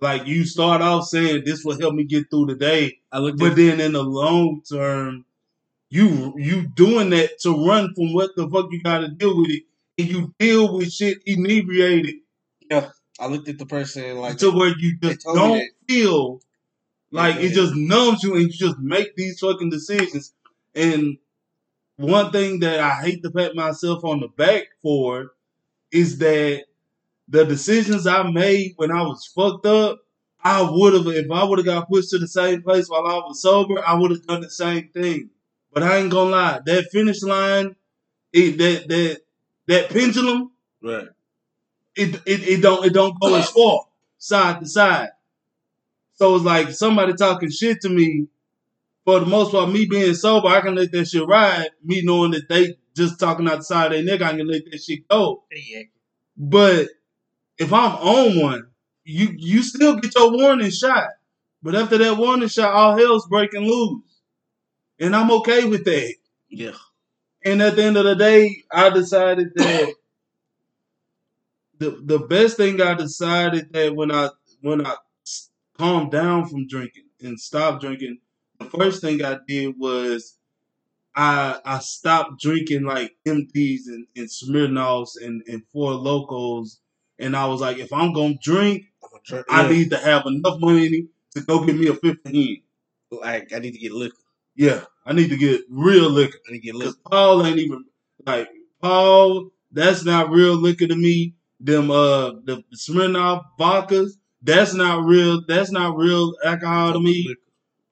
[0.00, 3.38] Like you start off saying this will help me get through the day, I looked
[3.38, 5.24] but then in the long term,
[5.90, 9.62] you you doing that to run from what the fuck you gotta deal with it.
[9.98, 12.16] And you deal with shit inebriated
[12.70, 16.40] Yeah, I looked at the person like to where you just don't feel
[17.10, 20.32] like Yeah, it just numbs you and you just make these fucking decisions.
[20.74, 21.18] And
[21.96, 25.32] one thing that I hate to pat myself on the back for
[25.90, 26.64] is that
[27.28, 30.00] the decisions I made when I was fucked up,
[30.42, 33.16] I would have if I would have got pushed to the same place while I
[33.16, 35.30] was sober, I would have done the same thing.
[35.72, 37.76] But I ain't gonna lie, that finish line,
[38.32, 39.20] it, that that
[39.66, 40.50] that pendulum,
[40.82, 41.08] Right.
[41.96, 43.82] it, it it don't it don't go as far
[44.18, 45.10] side to side.
[46.14, 48.26] So it's like somebody talking shit to me.
[49.04, 51.70] For the most part, me being sober, I can let that shit ride.
[51.82, 54.62] Me knowing that they just talking outside the side of their neck, I can let
[54.70, 55.44] that shit go.
[55.50, 55.82] Yeah.
[56.36, 56.88] But
[57.58, 58.66] if I'm on one,
[59.04, 61.08] you you still get your warning shot.
[61.62, 64.02] But after that warning shot, all hell's breaking loose.
[65.00, 66.14] And I'm okay with that.
[66.48, 66.72] Yeah.
[67.44, 69.94] And at the end of the day, I decided that
[71.78, 74.30] the the best thing I decided that when I
[74.60, 74.96] when I
[75.78, 78.18] calmed down from drinking and stopped drinking,
[78.58, 80.36] the first thing I did was
[81.14, 86.80] I I stopped drinking like MDs and, and Smirnoffs and, and Four Locos.
[87.18, 89.46] And I was like, if I'm gonna drink, I'm a drink.
[89.48, 92.62] I need to have enough money to go get me a 15.
[93.10, 94.16] like I need to get liquor.
[94.58, 96.38] Yeah, I need to get real liquor.
[96.48, 96.98] I need to get liquor.
[97.10, 97.86] Paul ain't even
[98.26, 98.50] like
[98.82, 99.50] Paul.
[99.72, 101.34] That's not real liquor to me.
[101.60, 104.12] Them uh the Smirnoff vodkas.
[104.42, 105.42] That's not real.
[105.48, 107.36] That's not real alcohol to me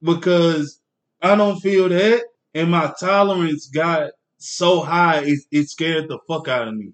[0.02, 0.80] because
[1.22, 2.24] I don't feel that,
[2.54, 6.92] and my tolerance got so high it, it scared the fuck out of me.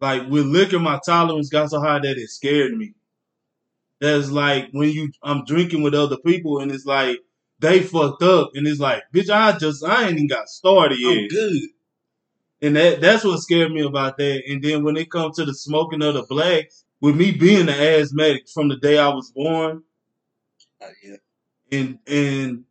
[0.00, 2.94] Like with liquor, my tolerance got so high that it scared me.
[4.00, 7.18] That's like when you I'm drinking with other people and it's like
[7.64, 11.16] they fucked up and it's like, bitch, I just I ain't even got started yet.
[11.16, 11.62] I'm good.
[12.62, 14.42] And that that's what scared me about that.
[14.48, 17.80] And then when it comes to the smoking of the blacks, with me being an
[17.80, 19.82] asthmatic from the day I was born,
[20.80, 21.16] Uh, yeah.
[21.72, 22.64] and and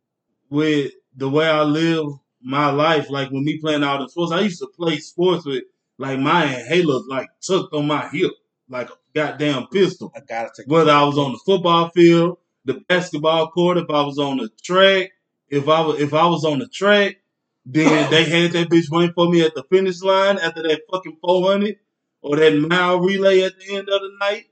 [0.50, 2.06] with the way I live
[2.42, 5.64] my life, like when me playing all the sports, I used to play sports with
[5.98, 8.32] like my inhaler like tucked on my hip,
[8.68, 10.12] like a goddamn pistol.
[10.16, 10.66] I gotta take.
[10.66, 14.48] Whether I was on the football field, the basketball court, if I was on the
[14.62, 15.12] track,
[15.48, 17.16] if I was if I was on the track,
[17.66, 21.18] then they had that bitch waiting for me at the finish line after that fucking
[21.20, 21.76] four hundred
[22.22, 24.46] or that mile relay at the end of the night.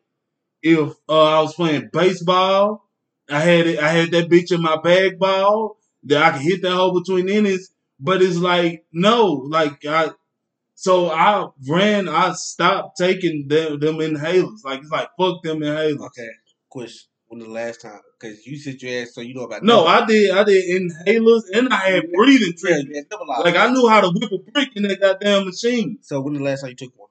[0.63, 2.89] If uh, I was playing baseball,
[3.29, 3.79] I had it.
[3.81, 7.29] I had that bitch in my bag ball that I could hit that hole between
[7.29, 7.71] innings.
[7.99, 10.11] But it's like no, like I.
[10.75, 12.09] So I ran.
[12.09, 14.65] I stopped taking them them inhalers.
[14.65, 16.01] Like it's like fuck them inhalers.
[16.07, 16.31] Okay.
[16.69, 17.12] Question.
[17.33, 17.99] When the last time?
[18.21, 19.63] Because you sit your ass so you know about.
[19.63, 20.33] No, I did.
[20.33, 23.07] I did inhalers and I had breathing Yeah, treatment.
[23.11, 23.39] yeah.
[23.39, 25.97] Like I knew how to whip a brick in that goddamn machine.
[26.03, 27.09] So when the last time you took one?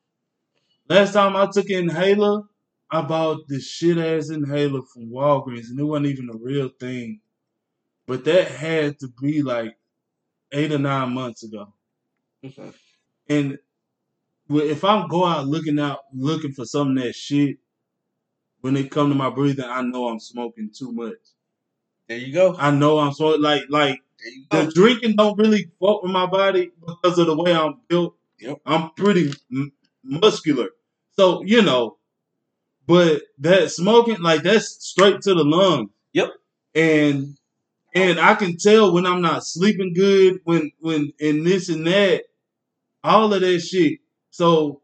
[0.87, 2.43] Last time I took an inhaler,
[2.91, 7.21] I bought this shit ass inhaler from Walgreens, and it wasn't even a real thing.
[8.05, 9.75] But that had to be like
[10.51, 11.73] eight or nine months ago.
[12.45, 12.71] Okay.
[13.27, 13.57] And
[14.51, 17.57] if I'm go out looking out looking for some that shit,
[18.61, 21.15] when it come to my breathing, I know I'm smoking too much.
[22.07, 22.55] There you go.
[22.57, 23.99] I know I'm smoking like like
[24.51, 28.15] the drinking don't really fuck with my body because of the way I'm built.
[28.39, 28.59] Yep.
[28.65, 29.71] I'm pretty m-
[30.03, 30.69] muscular,
[31.17, 31.97] so you know.
[32.87, 35.89] But that smoking, like that's straight to the lung.
[36.13, 36.31] Yep.
[36.75, 37.37] And
[37.95, 42.25] and I can tell when I'm not sleeping good, when when and this and that,
[43.03, 43.99] all of that shit.
[44.31, 44.80] So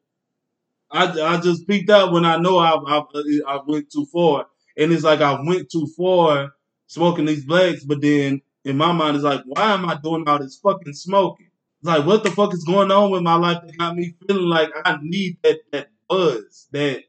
[0.91, 3.03] I I just peeked out when I know I I,
[3.47, 4.47] I went too far,
[4.77, 6.53] and it's like I went too far
[6.87, 10.39] smoking these blacks, but then in my mind it's like, why am I doing all
[10.39, 11.47] this fucking smoking?
[11.79, 14.47] It's like, what the fuck is going on with my life that got me feeling
[14.49, 17.03] like I need that that buzz, that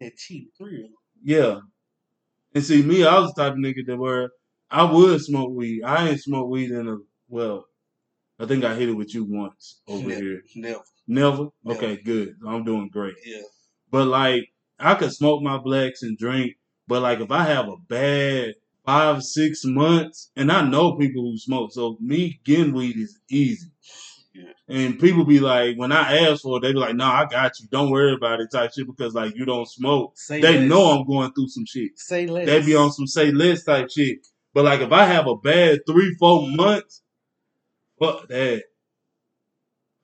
[0.00, 0.88] That cheap thrill.
[1.22, 1.60] yeah.
[2.54, 4.30] And see, me, I was the type of nigga that where
[4.70, 5.82] I would smoke weed.
[5.82, 6.96] I ain't smoked weed in a
[7.28, 7.66] well.
[8.38, 10.20] I think I hit it with you once over Never.
[10.22, 10.42] here.
[10.54, 10.80] Never.
[11.06, 11.48] Never.
[11.64, 11.78] Never.
[11.78, 12.34] Okay, good.
[12.46, 13.14] I'm doing great.
[13.24, 13.42] Yeah.
[13.90, 16.54] But like, I could smoke my blacks and drink.
[16.88, 21.38] But like, if I have a bad five, six months, and I know people who
[21.38, 23.68] smoke, so me getting weed is easy.
[24.34, 24.44] Yeah.
[24.68, 27.58] And people be like, when I ask for it, they be like, "No, I got
[27.58, 27.68] you.
[27.70, 30.12] Don't worry about it." Type shit because like you don't smoke.
[30.16, 30.68] Say They less.
[30.68, 31.98] know I'm going through some shit.
[31.98, 32.44] Say less.
[32.46, 34.26] They be on some say less type shit.
[34.52, 37.02] But like, if I have a bad three, four months,
[37.98, 38.64] fuck that.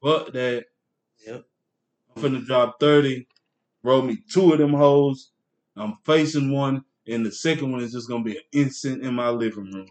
[0.03, 0.65] Fuck that.
[2.17, 3.27] I'm finna drop 30,
[3.83, 5.31] roll me two of them hoes.
[5.77, 9.31] I'm facing one, and the second one is just gonna be an instant in my
[9.31, 9.89] living room.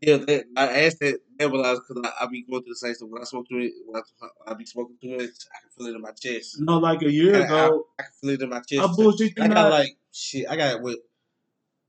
[0.00, 3.08] Yeah, that, I asked that nebulizer because I, I be going through the same stuff.
[3.08, 5.86] When I smoke through it, when I, I be smoking through it, I can feel
[5.86, 6.56] it in my chest.
[6.58, 8.82] No, like a year ago, I can feel it in my chest.
[8.82, 10.46] I, bullshit you I got like shit.
[10.50, 10.98] I got what?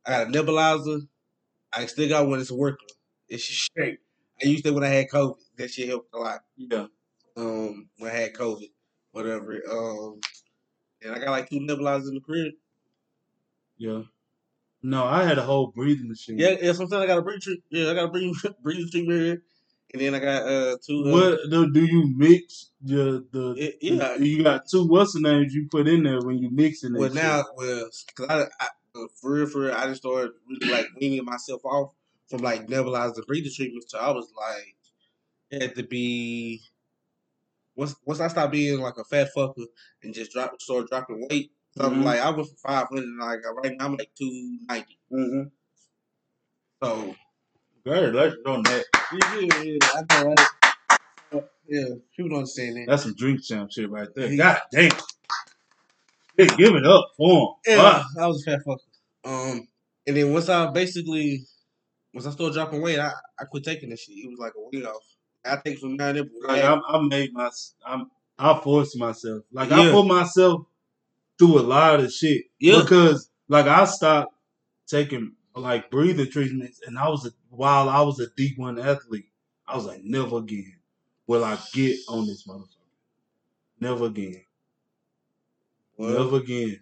[0.05, 1.07] I got a nebulizer.
[1.75, 2.87] I still got one that's working.
[3.27, 3.97] It's straight.
[4.43, 5.37] I used it when I had COVID.
[5.57, 6.41] That shit helped a lot.
[6.55, 6.85] yeah.
[7.35, 8.69] Um, when I had COVID.
[9.13, 9.61] Whatever.
[9.71, 10.19] Um,
[11.01, 12.53] and I got like two nebulizers in the crib.
[13.77, 14.01] Yeah.
[14.81, 16.37] No, I had a whole breathing machine.
[16.37, 16.73] Yeah, yeah.
[16.73, 17.57] Sometimes I got a breathing.
[17.69, 19.41] Yeah, I got a breathing breathing treatment here,
[19.93, 21.05] and then I got uh two.
[21.07, 23.53] Uh, What do, do you mix the the?
[23.57, 24.15] It- yeah.
[24.15, 26.99] You got two what's the names you put in there when you mixing it.
[26.99, 28.67] Well, now, well, cause I, I
[29.21, 31.93] for real, for real, I just started really like weaning myself off
[32.29, 33.89] from like nebulizer and breathing treatments.
[33.89, 34.75] So I was like,
[35.49, 36.61] it had to be.
[37.75, 39.65] Once once I stopped being like a fat fucker
[40.03, 42.03] and just drop start dropping weight, so I'm Mhm.
[42.03, 44.99] like I went from five hundred, like right now I'm like two ninety.
[45.11, 45.47] Mm-hmm.
[46.83, 47.15] So
[47.85, 48.85] go on that.
[49.11, 50.39] yeah, yeah, yeah, I know, right?
[51.33, 52.85] Uh, Yeah, people don't understand that.
[52.87, 54.35] That's some drink champ shit right there.
[54.37, 54.91] God damn.
[56.37, 57.77] Hey, give it up for him.
[57.77, 58.77] Yeah, I was a fat fucker.
[59.25, 59.67] Um,
[60.05, 61.45] and then once I basically,
[62.13, 64.15] once I started dropping weight, I, I quit taking this shit.
[64.17, 65.01] It was like a weight off.
[65.45, 67.49] I think from there, but Like I, I made my,
[67.85, 69.43] I'm, I forced myself.
[69.51, 70.65] Like I put myself
[71.37, 72.45] through a lot of shit.
[72.59, 72.81] Yeah.
[72.81, 74.33] Because like I stopped
[74.87, 79.27] taking like breathing treatments, and I was a while I was a D one athlete.
[79.67, 80.73] I was like, never again
[81.27, 82.67] will I get on this motherfucker.
[83.79, 84.43] Never again.
[85.97, 86.79] Well, Never again.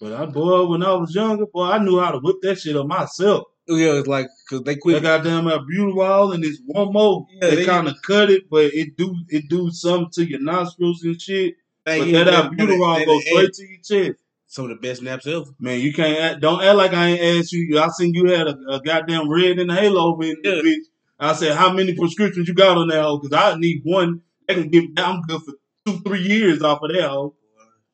[0.00, 2.76] But I boy, when I was younger, boy, I knew how to whip that shit
[2.76, 3.44] up myself.
[3.68, 5.02] Yeah, it's like because they quit.
[5.02, 7.26] goddamn albuterol and it's one more.
[7.30, 10.40] Yeah, they they- kind of cut it, but it do it do something to your
[10.40, 11.54] nostrils and shit.
[11.86, 14.20] Hey, But yeah, that they- they- albuterol they- goes they straight to your chest.
[14.46, 15.44] Some of the best naps ever.
[15.58, 17.78] Man, you can't act, don't act like I ain't asked you.
[17.78, 20.54] I seen you had a, a goddamn red and a halo in Yeah.
[20.56, 20.84] the bitch.
[21.18, 23.18] I said, how many prescriptions you got on that hoe?
[23.18, 24.20] Because I need one.
[24.46, 24.84] That can give.
[24.96, 25.54] I'm good for
[25.86, 27.34] two, three years off of that hoe.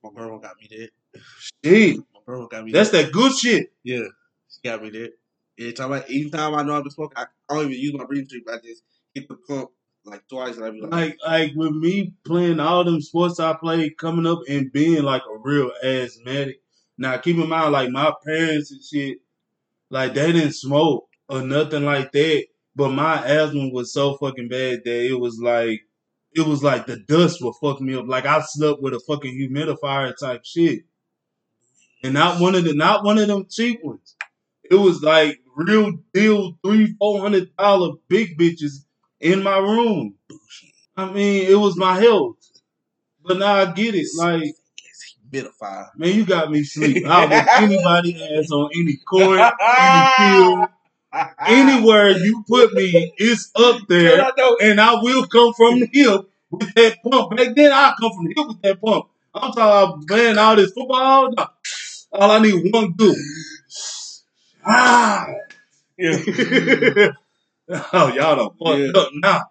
[0.03, 1.23] My girl got me that.
[1.65, 3.07] Shit, My girl got me that's that.
[3.07, 3.73] that good shit.
[3.85, 4.05] Yeah,
[4.49, 5.13] she got me that.
[5.61, 8.63] Every time I, anytime I know I'm smoking, I, don't even use my breathing treatment.
[8.63, 8.83] I just
[9.15, 9.71] hit the pump
[10.07, 13.53] like twice, and I be like, like like with me playing all them sports I
[13.53, 16.63] played coming up and being like a real asthmatic.
[16.97, 19.19] Now keep in mind like my parents and shit,
[19.91, 22.47] like they didn't smoke or nothing like that.
[22.75, 25.83] But my asthma was so fucking bad that it was like
[26.33, 28.07] it was like the dust would fuck me up.
[28.07, 30.85] Like I slept with a fucking humidifier type shit.
[32.03, 34.17] And not one of the not one of them cheap ones.
[34.71, 38.85] It was like real deal three, four hundred dollar big bitches
[39.21, 40.15] in my room.
[40.97, 42.37] I mean, it was my health.
[43.25, 44.09] But now I get it.
[44.17, 45.89] Like, it's humidifier.
[45.97, 47.07] man, you got me sleep.
[47.07, 47.33] I would
[47.73, 49.41] anybody ass on any court,
[49.79, 50.69] any field,
[51.47, 54.23] anywhere you put me, it's up there.
[54.23, 54.57] I.
[54.63, 57.37] And I will come from the hip with that pump.
[57.37, 59.07] Back then, I come from the hip with that pump.
[59.35, 61.35] I'm talking about playing all this football.
[62.13, 63.15] All I need one do.
[64.67, 65.29] Ah.
[66.01, 67.09] Yeah.
[67.93, 69.01] oh, y'all done fucked Yeah.
[69.01, 69.43] up now.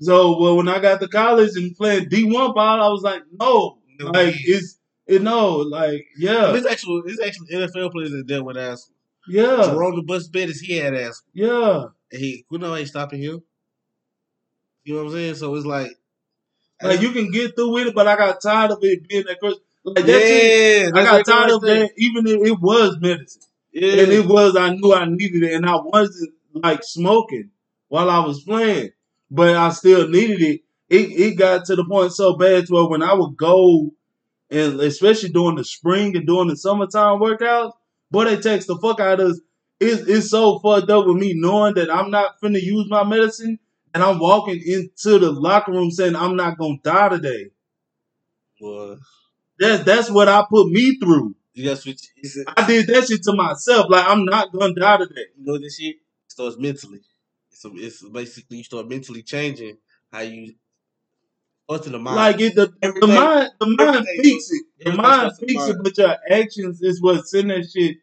[0.00, 3.78] So, well, when I got to college and playing D1 ball, I was like, no,
[4.00, 8.56] like it's it no, like yeah, It's actual, this actual NFL players that dealt with
[8.56, 8.94] asthma.
[9.28, 11.28] yeah, Jerome the Bus Bettis, he had asthma.
[11.34, 11.84] yeah.
[12.12, 13.42] And he, we know ain't stopping him.
[14.84, 15.34] You know what I'm saying?
[15.36, 15.92] So it's like,
[16.82, 19.38] Like you can get through with it, but I got tired of it being that.
[19.84, 21.90] Like that shit, yeah, I got tired of that.
[21.98, 25.66] Even if it was medicine, Yeah, and it was, I knew I needed it, and
[25.66, 27.50] I wasn't like smoking
[27.88, 28.90] while I was playing,
[29.30, 30.60] but I still needed it.
[30.88, 33.92] It it got to the point so bad to where when I would go,
[34.50, 37.72] and especially during the spring and during the summertime workouts,
[38.10, 39.40] boy, they text the fuck out of us.
[39.80, 43.58] It's, it's so fucked up with me knowing that I'm not finna use my medicine,
[43.94, 47.50] and I'm walking into the locker room saying I'm not gonna die today.
[48.60, 48.98] Well,
[49.58, 51.36] That's that's what I put me through.
[51.64, 52.00] Got switch.
[52.16, 53.86] It's, I did that shit to myself.
[53.90, 55.26] Like I'm not gonna die today.
[55.38, 55.96] You know this shit
[56.28, 57.00] starts mentally.
[57.50, 59.76] So it's basically you start mentally changing
[60.12, 60.54] how you.
[61.66, 62.16] What's in the mind?
[62.16, 64.64] Like it, the, the mind, the mind speaks it.
[64.84, 67.98] The mind speaks it, but your actions is what send that shit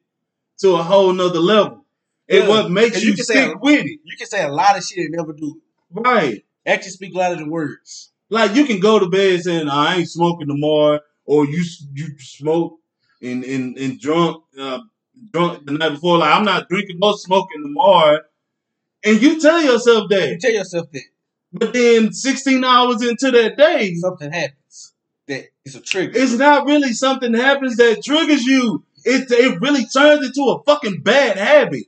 [0.59, 1.85] to a whole nother level.
[2.29, 2.49] And Yeah.
[2.49, 4.99] what makes And you, you stick with it, you can say a lot of shit
[4.99, 5.99] and never do it.
[5.99, 6.43] right?
[6.65, 8.11] Actions speak louder than words.
[8.29, 12.79] Like you can go to bed saying I ain't smoking tomorrow, or you you smoke
[13.21, 14.79] and and, and drunk uh,
[15.31, 16.17] drunk the night before.
[16.19, 18.19] Like I'm not drinking or smoking tomorrow,
[19.03, 20.39] and you tell yourself You that.
[20.41, 21.03] tell yourself that
[21.53, 24.93] But then 16 hours into that day, something happens.
[25.27, 26.13] That it's a trigger.
[26.17, 28.83] it's not really something that happens that triggers you.
[29.05, 31.85] It it really turns into a fucking bad habit.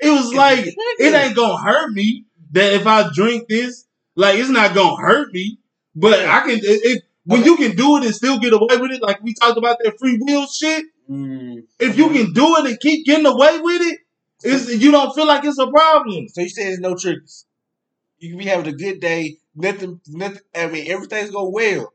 [0.00, 4.48] It was like it ain't gonna hurt me that if I drink this, like it's
[4.50, 5.58] not gonna hurt me.
[5.94, 8.90] But I can it, it when you can do it and still get away with
[8.90, 10.86] it, like we talked about that free will shit.
[11.10, 11.64] Mm.
[11.78, 13.98] If you can do it and keep getting away with it,
[14.42, 16.28] it's, you don't feel like it's a problem.
[16.28, 17.44] So you say there's no triggers.
[18.18, 20.40] You can be having a good day, nothing, nothing.
[20.54, 21.92] I mean, everything's going well,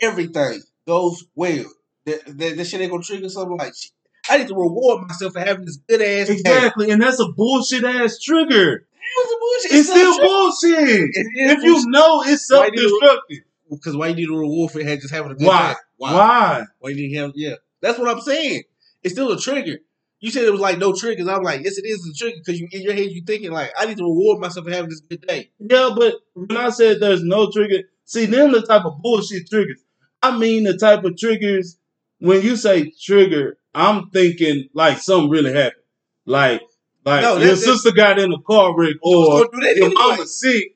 [0.00, 1.64] everything goes well,
[2.06, 3.92] that, that, that shit ain't gonna trigger something like, shit,
[4.28, 6.32] I need to reward myself for having this good ass day.
[6.34, 8.86] Exactly, and that's a bullshit ass trigger.
[9.18, 9.78] It bullshit.
[9.78, 10.26] It's still true.
[10.26, 11.10] bullshit.
[11.12, 15.10] It If you know it's Why self-destructive, because why you need a reward for just
[15.10, 15.72] having a good why?
[15.72, 15.78] day?
[15.96, 16.12] Why?
[16.12, 17.32] Why Why you need him?
[17.34, 18.62] Yeah, that's what I'm saying.
[19.02, 19.78] It's still a trigger.
[20.20, 21.28] You said it was like no triggers.
[21.28, 23.70] I'm like, yes, it is a trigger because you in your head you thinking like,
[23.78, 25.50] I need to reward myself for having this good day.
[25.58, 29.80] Yeah, but when I said there's no trigger, see them the type of bullshit triggers.
[30.20, 31.78] I mean the type of triggers.
[32.18, 35.82] When you say trigger, I'm thinking like something really happened.
[36.26, 36.62] Like,
[37.04, 40.74] like No, your sister got in a car wreck, or your mama sick.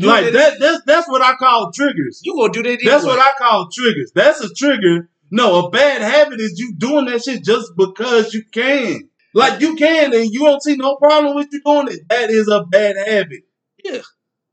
[0.00, 0.58] You Like that.
[0.58, 2.20] That's that's what I call triggers.
[2.24, 2.78] You gonna do that?
[2.84, 4.10] That's what I call triggers.
[4.14, 5.10] That's a trigger.
[5.30, 9.08] No, a bad habit is you doing that shit just because you can.
[9.34, 12.00] Like you can, and you don't see no problem with you doing it.
[12.08, 13.42] That is a bad habit.
[13.82, 14.00] Yeah.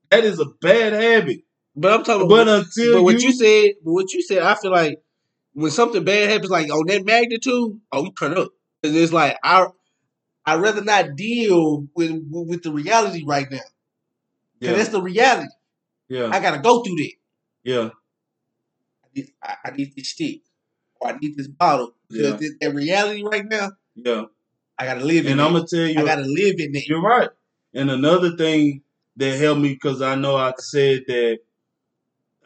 [0.09, 1.41] that is a bad habit.
[1.75, 2.27] But I'm talking.
[2.27, 5.01] But about, until but what you, you said, but what you said, I feel like
[5.53, 8.49] when something bad happens, like on that magnitude, oh, you turn up.
[8.83, 9.67] 'Cause it's like I,
[10.45, 13.59] I rather not deal with with the reality right now.
[14.61, 15.49] 'Cause yeah, that's the reality.
[16.09, 17.11] yeah, I gotta go through that.
[17.63, 17.89] yeah,
[19.03, 20.41] I need, I, I need this stick,
[20.99, 21.93] or I need this bottle.
[22.09, 22.35] Because Yeah.
[22.37, 24.25] this- that reality right now, yeah.
[24.77, 25.43] I gotta live in And it.
[25.43, 26.87] I'm gonna tell you, I gotta live in it.
[26.87, 27.29] You're right.
[27.73, 28.81] And another thing
[29.17, 31.39] that helped me because I know I said that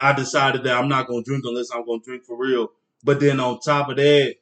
[0.00, 2.72] I decided that I'm not gonna drink unless I'm gonna drink for real.
[3.04, 4.34] But then on top of that,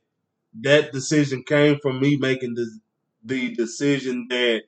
[0.60, 2.66] that decision came from me making the
[3.24, 4.62] the decision that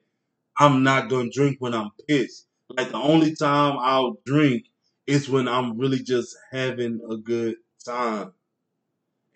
[0.58, 2.46] I'm not gonna drink when I'm pissed.
[2.70, 4.64] Like the only time I'll drink
[5.06, 8.32] is when I'm really just having a good time.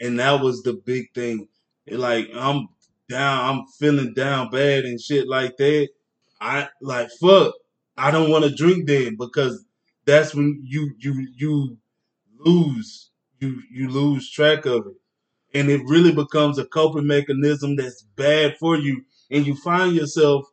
[0.01, 1.49] And that was the big thing.
[1.91, 2.69] Like I'm
[3.09, 5.89] down, I'm feeling down bad and shit like that.
[6.41, 7.55] I like fuck.
[7.97, 9.65] I don't want to drink then because
[10.07, 11.79] that's when you you you
[12.39, 13.11] lose
[13.41, 14.97] you you lose track of it,
[15.59, 20.47] and it really becomes a coping mechanism that's bad for you, and you find yourself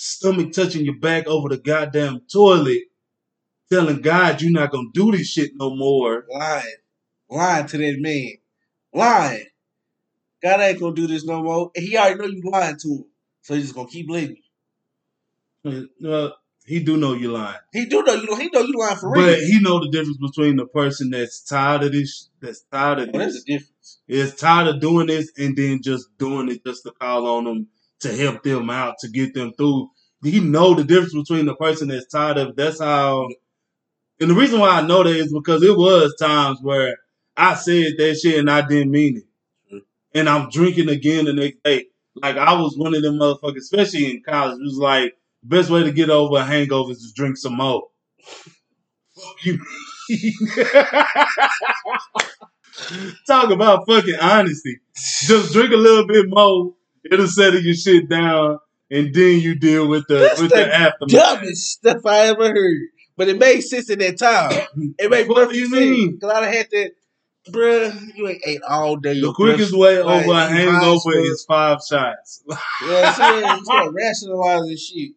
[0.00, 2.82] stomach touching your back over the goddamn toilet,
[3.70, 6.24] telling God you're not gonna do this shit no more.
[6.30, 6.64] lying,
[7.28, 8.32] lying to that man,
[8.92, 9.46] lying.
[10.42, 11.70] God ain't gonna do this no more.
[11.76, 13.04] And he already know you lying to him,
[13.42, 14.42] so he's just gonna keep living.
[16.00, 17.58] Well, he do know you're lying.
[17.72, 18.36] He do know you know.
[18.36, 19.26] He know you lying for real.
[19.26, 23.10] But he know the difference between the person that's tired of this, that's tired of
[23.12, 23.98] Well, this, the difference.
[24.08, 27.66] is tired of doing this, and then just doing it just to call on them
[28.00, 29.90] to help them out to get them through.
[30.22, 32.56] He know the difference between the person that's tired of.
[32.56, 33.28] That's how.
[34.20, 36.96] And the reason why I know that is because it was times where
[37.36, 39.24] I said that shit and I didn't mean it,
[39.74, 39.78] mm-hmm.
[40.18, 41.86] and I'm drinking again the next day.
[42.16, 44.58] Like I was one of them motherfuckers, especially in college.
[44.60, 47.56] It was like the best way to get over a hangover is to drink some
[47.56, 47.84] more.
[49.14, 49.58] Fuck you.
[53.26, 54.80] Talk about fucking honesty.
[55.22, 56.74] Just drink a little bit more.
[57.04, 58.58] It'll settle your shit down,
[58.90, 61.12] and then you deal with the That's with the the aftermath.
[61.40, 62.78] Dumbest stuff I ever heard.
[63.16, 64.66] But it made sense in that time.
[64.98, 66.18] It made What do you mean?
[66.18, 66.90] Cause I had to.
[67.50, 68.16] bruh.
[68.16, 69.20] You ain't ate all day.
[69.20, 72.42] The quickest way like, over a hangover is five shots.
[72.86, 75.10] Yeah, so you start rationalizing shit.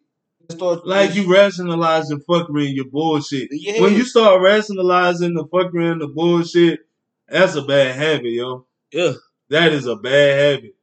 [0.50, 3.48] Start Like you rationalizing fuckery and your bullshit.
[3.52, 6.80] your When you start rationalizing the fuckery and the bullshit,
[7.26, 8.66] that's a bad habit, yo.
[8.92, 9.12] yeah,
[9.48, 10.74] That is a bad habit.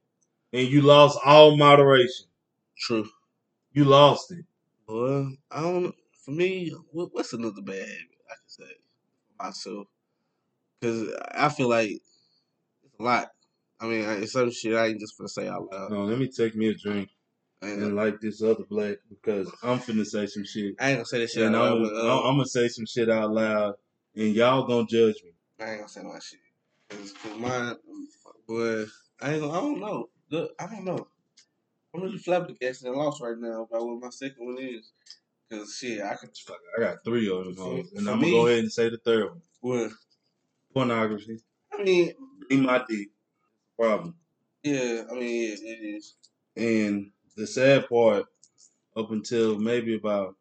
[0.54, 2.26] And you lost all moderation.
[2.78, 3.08] true.
[3.74, 4.46] You lost it.
[4.88, 5.84] Well, I don't.
[5.84, 5.92] know.
[6.26, 8.74] For me, what's another bad habit I can say
[9.40, 9.88] myself?
[10.80, 13.30] Because I feel like it's a lot.
[13.80, 15.90] I mean, it's some shit I ain't just gonna say out loud.
[15.92, 17.10] No, let me take me a drink
[17.62, 20.76] and like this other black because I'm finna say some shit.
[20.80, 21.90] I ain't gonna say that shit And out I'm, loud.
[21.92, 23.76] But, uh, I'm gonna say some shit out loud,
[24.16, 25.32] and y'all gonna judge me.
[25.60, 26.40] I ain't gonna say my shit.
[26.90, 27.76] Cause, 'cause mine,
[28.48, 28.86] boy,
[29.22, 30.10] I ain't gonna, I don't know.
[30.32, 31.08] Look, I don't know.
[31.94, 34.92] I'm really flabbergasted and lost right now about what my second one is.
[35.52, 36.30] Cause shit, I could.
[36.48, 38.98] Fuck, I got three of them, and I'm me- gonna go ahead and say the
[38.98, 39.92] third one: What?
[40.74, 41.42] pornography.
[41.74, 42.14] I mean,
[42.50, 43.10] Be my dick.
[43.78, 44.16] Problem.
[44.64, 46.16] yeah, I mean, it, it is.
[46.56, 48.26] And the sad part,
[48.96, 50.36] up until maybe about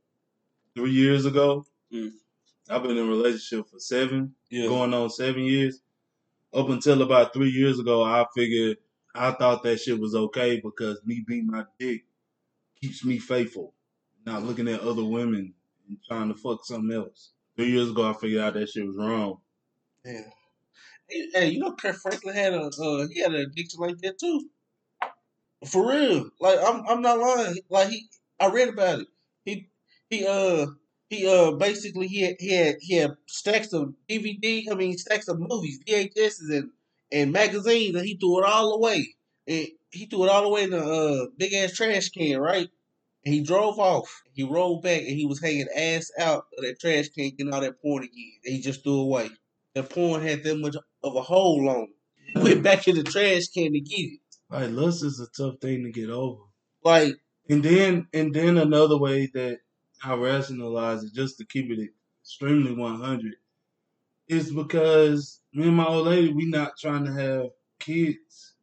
[0.76, 2.12] three years ago, Mm.
[2.68, 4.66] I've been in a relationship for seven, Yeah.
[4.68, 5.80] going on seven years.
[6.54, 8.76] Up until about three years ago, I figured
[9.14, 12.04] I thought that shit was okay because me being my dick
[12.80, 13.74] keeps me faithful,
[14.26, 15.54] not looking at other women
[15.88, 17.32] and trying to fuck something else.
[17.56, 19.38] Three years ago, I figured out that shit was wrong.
[20.04, 20.22] Yeah.
[21.08, 24.48] Hey, you know, Kirk Franklin had a uh, he had an addiction like that too.
[25.66, 27.56] For real, like I'm I'm not lying.
[27.68, 28.08] Like he,
[28.38, 29.08] I read about it.
[29.44, 29.68] He
[30.08, 30.66] he uh
[31.10, 34.64] He uh basically he had he had he had stacks of DVD.
[34.70, 36.70] I mean stacks of movies, VHSs and
[37.12, 39.06] and magazines, and he threw it all away.
[39.46, 42.68] And he threw it all away in a uh, big ass trash can, right?
[43.24, 44.22] And he drove off.
[44.32, 47.60] He rolled back, and he was hanging ass out of that trash can, getting all
[47.60, 48.32] that porn again.
[48.44, 49.30] And he just threw away.
[49.74, 51.82] The porn had that much of a hole on.
[51.82, 51.88] it.
[52.34, 54.20] He went back in the trash can to get it.
[54.50, 56.42] Like lust is a tough thing to get over.
[56.82, 57.14] Like
[57.48, 59.58] And then and then another way that
[60.02, 61.90] I rationalize it, just to keep it
[62.22, 63.34] extremely one hundred,
[64.30, 67.46] is because me and my old lady, we not trying to have
[67.80, 68.54] kids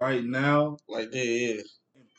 [0.00, 0.78] right now.
[0.88, 1.62] like yeah, yeah.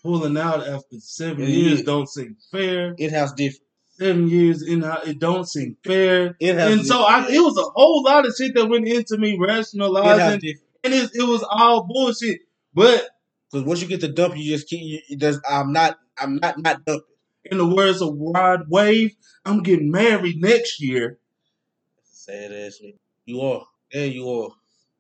[0.02, 1.86] Pulling out after seven Yeah, years yeah.
[1.86, 2.94] don't seem fair.
[2.98, 3.62] It has different.
[3.98, 6.36] Seven years in it don't seem fair.
[6.39, 9.18] It house And so I, it was a whole lot of shit that went into
[9.18, 10.68] me rationalizing, different.
[10.84, 12.39] and it, it was all bullshit.
[12.74, 13.08] But
[13.52, 14.82] Because once you get the dump, you just keep.
[14.84, 15.39] You, it does.
[15.50, 15.98] I'm not.
[16.18, 17.06] I'm not not dumping.
[17.46, 19.16] in the words of Rod Wave,
[19.46, 21.20] I'm getting married next year.
[22.26, 22.97] Sad ass nigga.
[23.26, 23.65] You are.
[23.93, 24.51] Yeah, you are.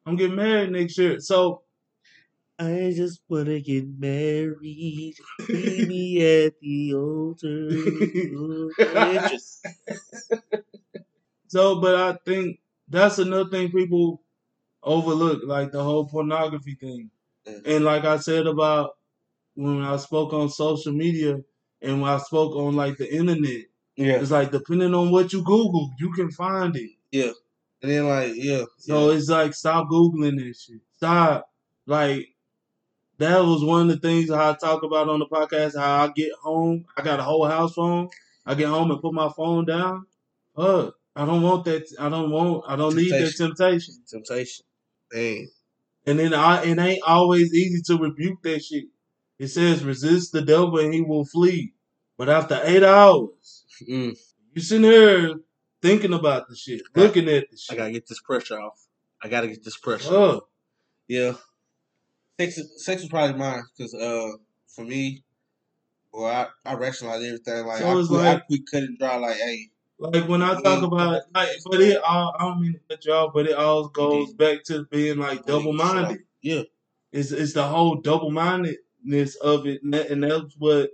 [0.05, 1.19] I'm getting married next year.
[1.19, 1.63] So
[2.59, 5.15] I just wanna get married.
[5.49, 6.03] Meet me
[6.45, 7.69] at the altar.
[9.29, 9.65] Just-
[11.47, 14.23] So, but I think that's another thing people
[14.83, 17.11] overlook, like the whole pornography thing.
[17.47, 17.61] Mm.
[17.67, 18.91] And like I said about
[19.55, 21.39] when I spoke on social media
[21.81, 23.65] and when I spoke on like the internet,
[23.95, 24.15] yeah.
[24.21, 26.91] it's like depending on what you Google, you can find it.
[27.13, 28.63] And then like yeah.
[28.77, 29.17] So yeah.
[29.17, 30.81] it's like stop Googling this shit.
[30.95, 31.49] Stop.
[31.85, 32.27] Like
[33.19, 36.31] that was one of the things I talk about on the podcast, how I get
[36.41, 36.85] home.
[36.97, 38.09] I got a whole house phone.
[38.45, 40.05] I get home and put my phone down.
[40.55, 40.95] Fuck.
[41.15, 41.83] I don't want that.
[41.99, 42.63] I don't want.
[42.67, 43.95] I don't need that temptation.
[44.09, 44.65] temptation.
[45.11, 45.49] Dang.
[46.05, 48.85] And then I, it ain't always easy to rebuke that shit.
[49.39, 51.73] It says resist the devil and he will flee.
[52.17, 54.15] But after eight hours, Mm.
[54.53, 55.35] you sitting here
[55.83, 57.73] thinking about the shit, looking at the shit.
[57.73, 58.79] I gotta get this pressure off.
[59.21, 60.09] I gotta get this pressure.
[60.15, 60.43] off.
[61.07, 61.33] Yeah.
[62.39, 64.31] Sex, is- sex is probably mine because uh,
[64.67, 65.23] for me,
[66.11, 66.25] well,
[66.65, 67.65] I, I rationalize everything.
[67.67, 69.17] Like, So I, quit, I like- quit cut and dry.
[69.17, 69.67] Like, hey,
[69.99, 73.13] Like when I talk about like, but it all I don't mean to cut you
[73.13, 76.21] off, but it all goes back to being like double minded.
[76.41, 76.63] Yeah.
[77.11, 80.89] It's it's the whole double mindedness of it, and, that, and that's what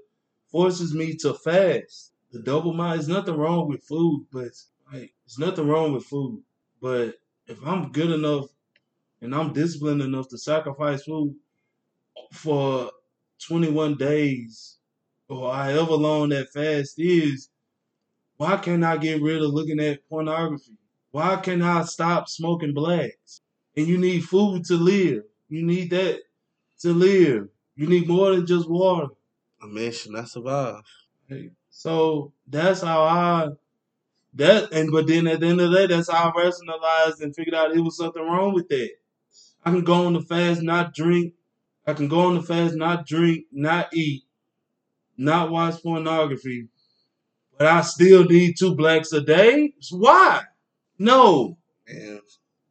[0.52, 2.12] forces me to fast.
[2.32, 3.00] The double mind.
[3.00, 4.50] There's nothing wrong with food, but
[5.30, 6.42] there's nothing wrong with food.
[6.82, 7.16] But
[7.46, 8.48] if I'm good enough
[9.22, 11.36] and I'm disciplined enough to sacrifice food
[12.32, 12.92] for
[13.48, 14.78] 21 days
[15.28, 17.50] or however long that fast is,
[18.38, 20.78] why can't I get rid of looking at pornography?
[21.12, 23.42] Why can't I stop smoking blacks?
[23.76, 25.24] And you need food to live.
[25.48, 26.22] You need that
[26.82, 27.50] to live.
[27.76, 29.08] You need more than just water.
[29.62, 30.82] a man should not survive.
[31.70, 33.50] So that's how I
[34.34, 37.36] that and but then at the end of the day, that's how I rationalized and
[37.36, 38.92] figured out it was something wrong with that.
[39.66, 41.34] I can go on the fast, not drink.
[41.86, 44.24] I can go on the fast, not drink, not eat,
[45.18, 46.68] not watch pornography,
[47.58, 49.74] but I still need two blacks a day.
[49.92, 50.44] Why?
[51.00, 51.58] No,
[51.88, 52.22] Man,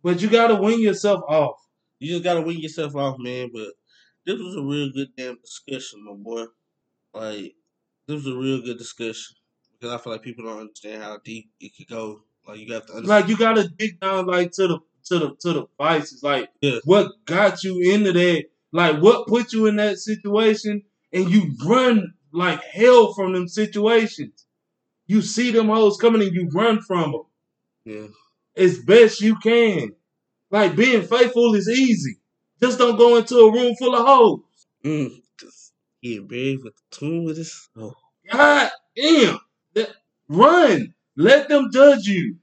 [0.02, 1.56] but you got to win yourself off.
[1.98, 3.50] you just gotta win yourself off, man.
[3.52, 3.68] But
[4.24, 6.44] this was a real good damn discussion, my boy.
[7.12, 7.54] Like,
[8.06, 9.36] this was a real good discussion
[9.78, 12.22] because I feel like people don't understand how deep it could go.
[12.46, 13.06] Like, you got to understand.
[13.06, 16.22] Like you got to dig down, like to the to the to the vices.
[16.22, 16.78] Like Yeah.
[16.84, 18.44] what got you into that?
[18.72, 24.46] Like what put you in that situation, and you run like hell from them situations.
[25.06, 27.22] You see them hoes coming, and you run from them
[27.84, 28.06] yeah.
[28.56, 29.92] as best you can.
[30.50, 32.16] Like being faithful is easy.
[32.60, 34.40] Just don't go into a room full of hoes.
[34.84, 35.22] Mm.
[35.38, 35.72] Just
[36.02, 37.68] get big with the tune with this.
[37.76, 37.94] Oh.
[38.30, 39.38] God damn.
[39.78, 39.96] That-
[40.28, 40.94] run.
[41.16, 42.36] Let them judge you.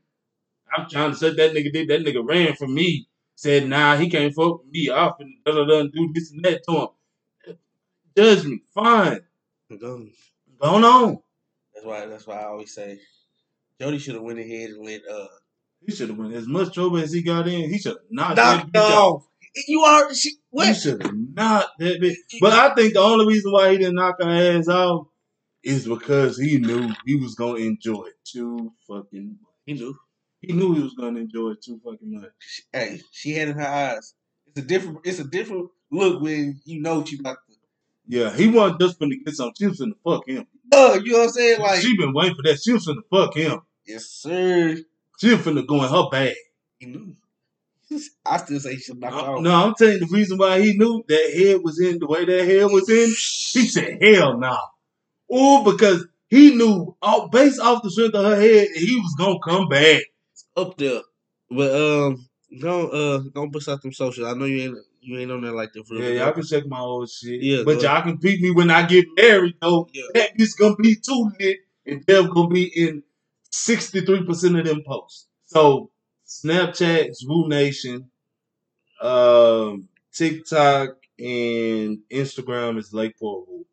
[0.75, 1.87] I'm trying to say that nigga did.
[1.89, 3.07] That nigga ran from me.
[3.35, 4.89] Said, nah, he can't fuck with me.
[4.89, 6.87] I'll finna da da da and do this and that to him.
[8.17, 8.61] Judge me.
[8.73, 9.21] Fine.
[9.79, 10.07] Go.
[10.61, 11.19] Going on.
[11.73, 12.05] That's why.
[12.05, 12.99] That's why I always say,
[13.79, 15.27] Jody should have went ahead and let uh
[15.85, 17.69] He should have went as much trouble as he got in.
[17.69, 19.27] He should have knocked knock that off.
[19.67, 20.75] You are she He what?
[20.75, 22.15] should have knocked that bitch.
[22.39, 25.07] But I think the only reason why he didn't knock her ass off
[25.65, 29.51] is because he knew he was gonna enjoy it too fucking much.
[29.65, 29.97] He knew.
[30.41, 32.31] He knew he was gonna enjoy it too fucking much.
[32.71, 34.13] Hey, she had in her eyes.
[34.47, 34.99] It's a different.
[35.03, 37.55] It's a different look when you know she about to.
[38.07, 39.51] Yeah, he wasn't just gonna get some.
[39.57, 40.45] She was finna fuck him.
[40.71, 41.59] Oh, you know what I'm saying?
[41.59, 42.59] Like, she been waiting for that.
[42.61, 43.61] She was finna fuck him.
[43.87, 44.77] yes, sir.
[45.19, 46.35] She was finna go in her bag.
[46.79, 47.15] He knew.
[48.25, 49.41] I still say he should knock Uh, off.
[49.41, 52.25] no, I'm telling you the reason why he knew that head was in the way
[52.25, 53.07] that head was in.
[53.59, 54.57] He said, "Hell no." Nah.
[55.29, 59.39] Oh, because he knew all based off the strength of her head, he was gonna
[59.43, 60.01] come back.
[60.57, 61.01] Up there.
[61.49, 62.27] But um
[62.59, 64.27] don't uh don't push out them socials.
[64.27, 66.03] I know you ain't you ain't on there like that for real.
[66.03, 67.41] Yeah, y'all can check my old shit.
[67.41, 69.87] Yeah, but y'all can peep me when I get married though.
[69.93, 70.03] Yeah.
[70.13, 73.03] That bitch gonna be too lit, and Dev gonna be in
[73.51, 75.27] sixty three percent of them posts.
[75.45, 75.91] So
[76.27, 78.09] Snapchat, Woo Nation,
[79.01, 83.65] um, TikTok, and Instagram is Lakeport Woo.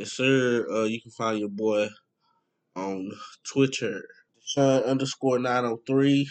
[0.00, 0.66] Yes, sir.
[0.72, 1.90] Uh, you can find your boy
[2.74, 3.10] on
[3.44, 4.02] Twitter.
[4.42, 6.26] Sean underscore 903.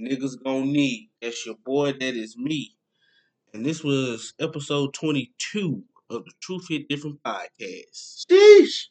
[0.00, 1.10] Niggas gonna need.
[1.20, 1.94] That's your boy.
[1.94, 2.76] That is me.
[3.52, 8.24] And this was episode 22 of the Truth Hit Different podcast.
[8.30, 8.86] Sheesh.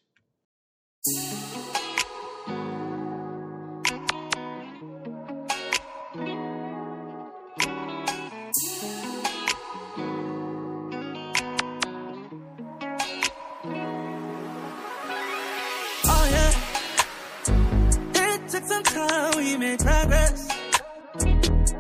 [18.94, 20.48] Time, we made progress.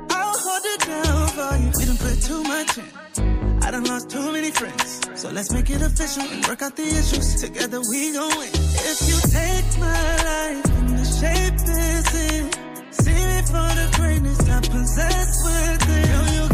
[0.09, 1.71] I'll hold it down for you.
[1.77, 3.61] We done put too much in.
[3.63, 5.01] I done lost too many friends.
[5.15, 7.41] So let's make it official and work out the issues.
[7.41, 8.49] Together we gon' win.
[8.91, 12.43] If you take my life in the shape this in,
[12.91, 16.05] see me for the greatness I possess within.
[16.11, 16.50] Girl, you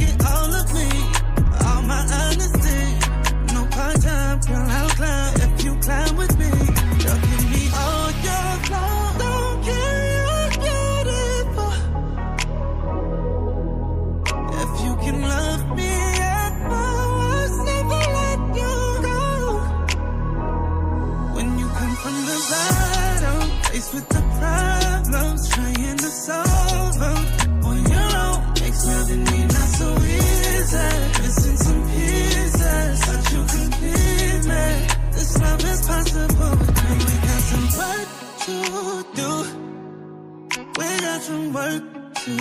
[41.53, 41.83] work
[42.15, 42.37] to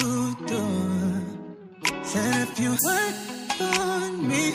[0.47, 0.63] do.
[2.03, 3.15] Said if you work
[3.61, 4.53] on me,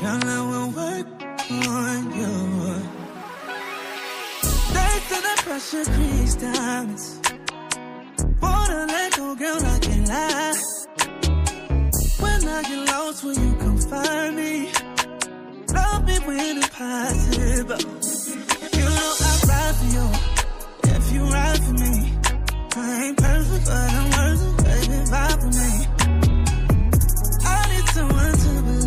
[0.00, 1.06] girl, I will work
[1.50, 2.34] on you.
[4.74, 7.20] They say the pressure creates diamonds.
[8.40, 10.54] Wanna let go, girl, I can't lie.
[12.20, 14.70] When I get lost, will you come find me?
[15.74, 17.82] Love me when it's possible.
[18.76, 20.06] You know I ride for you
[20.96, 22.19] if you ride for me.
[22.76, 25.70] I ain't perfect, but I'm worth it, baby, vibe for me.
[27.44, 28.79] I need someone to believe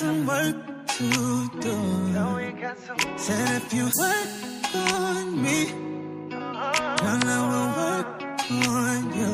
[0.00, 0.56] some work
[0.96, 1.10] to
[1.60, 1.76] do.
[3.18, 4.30] Said if you work
[4.74, 5.60] on me,
[7.00, 9.30] girl, I will work on you.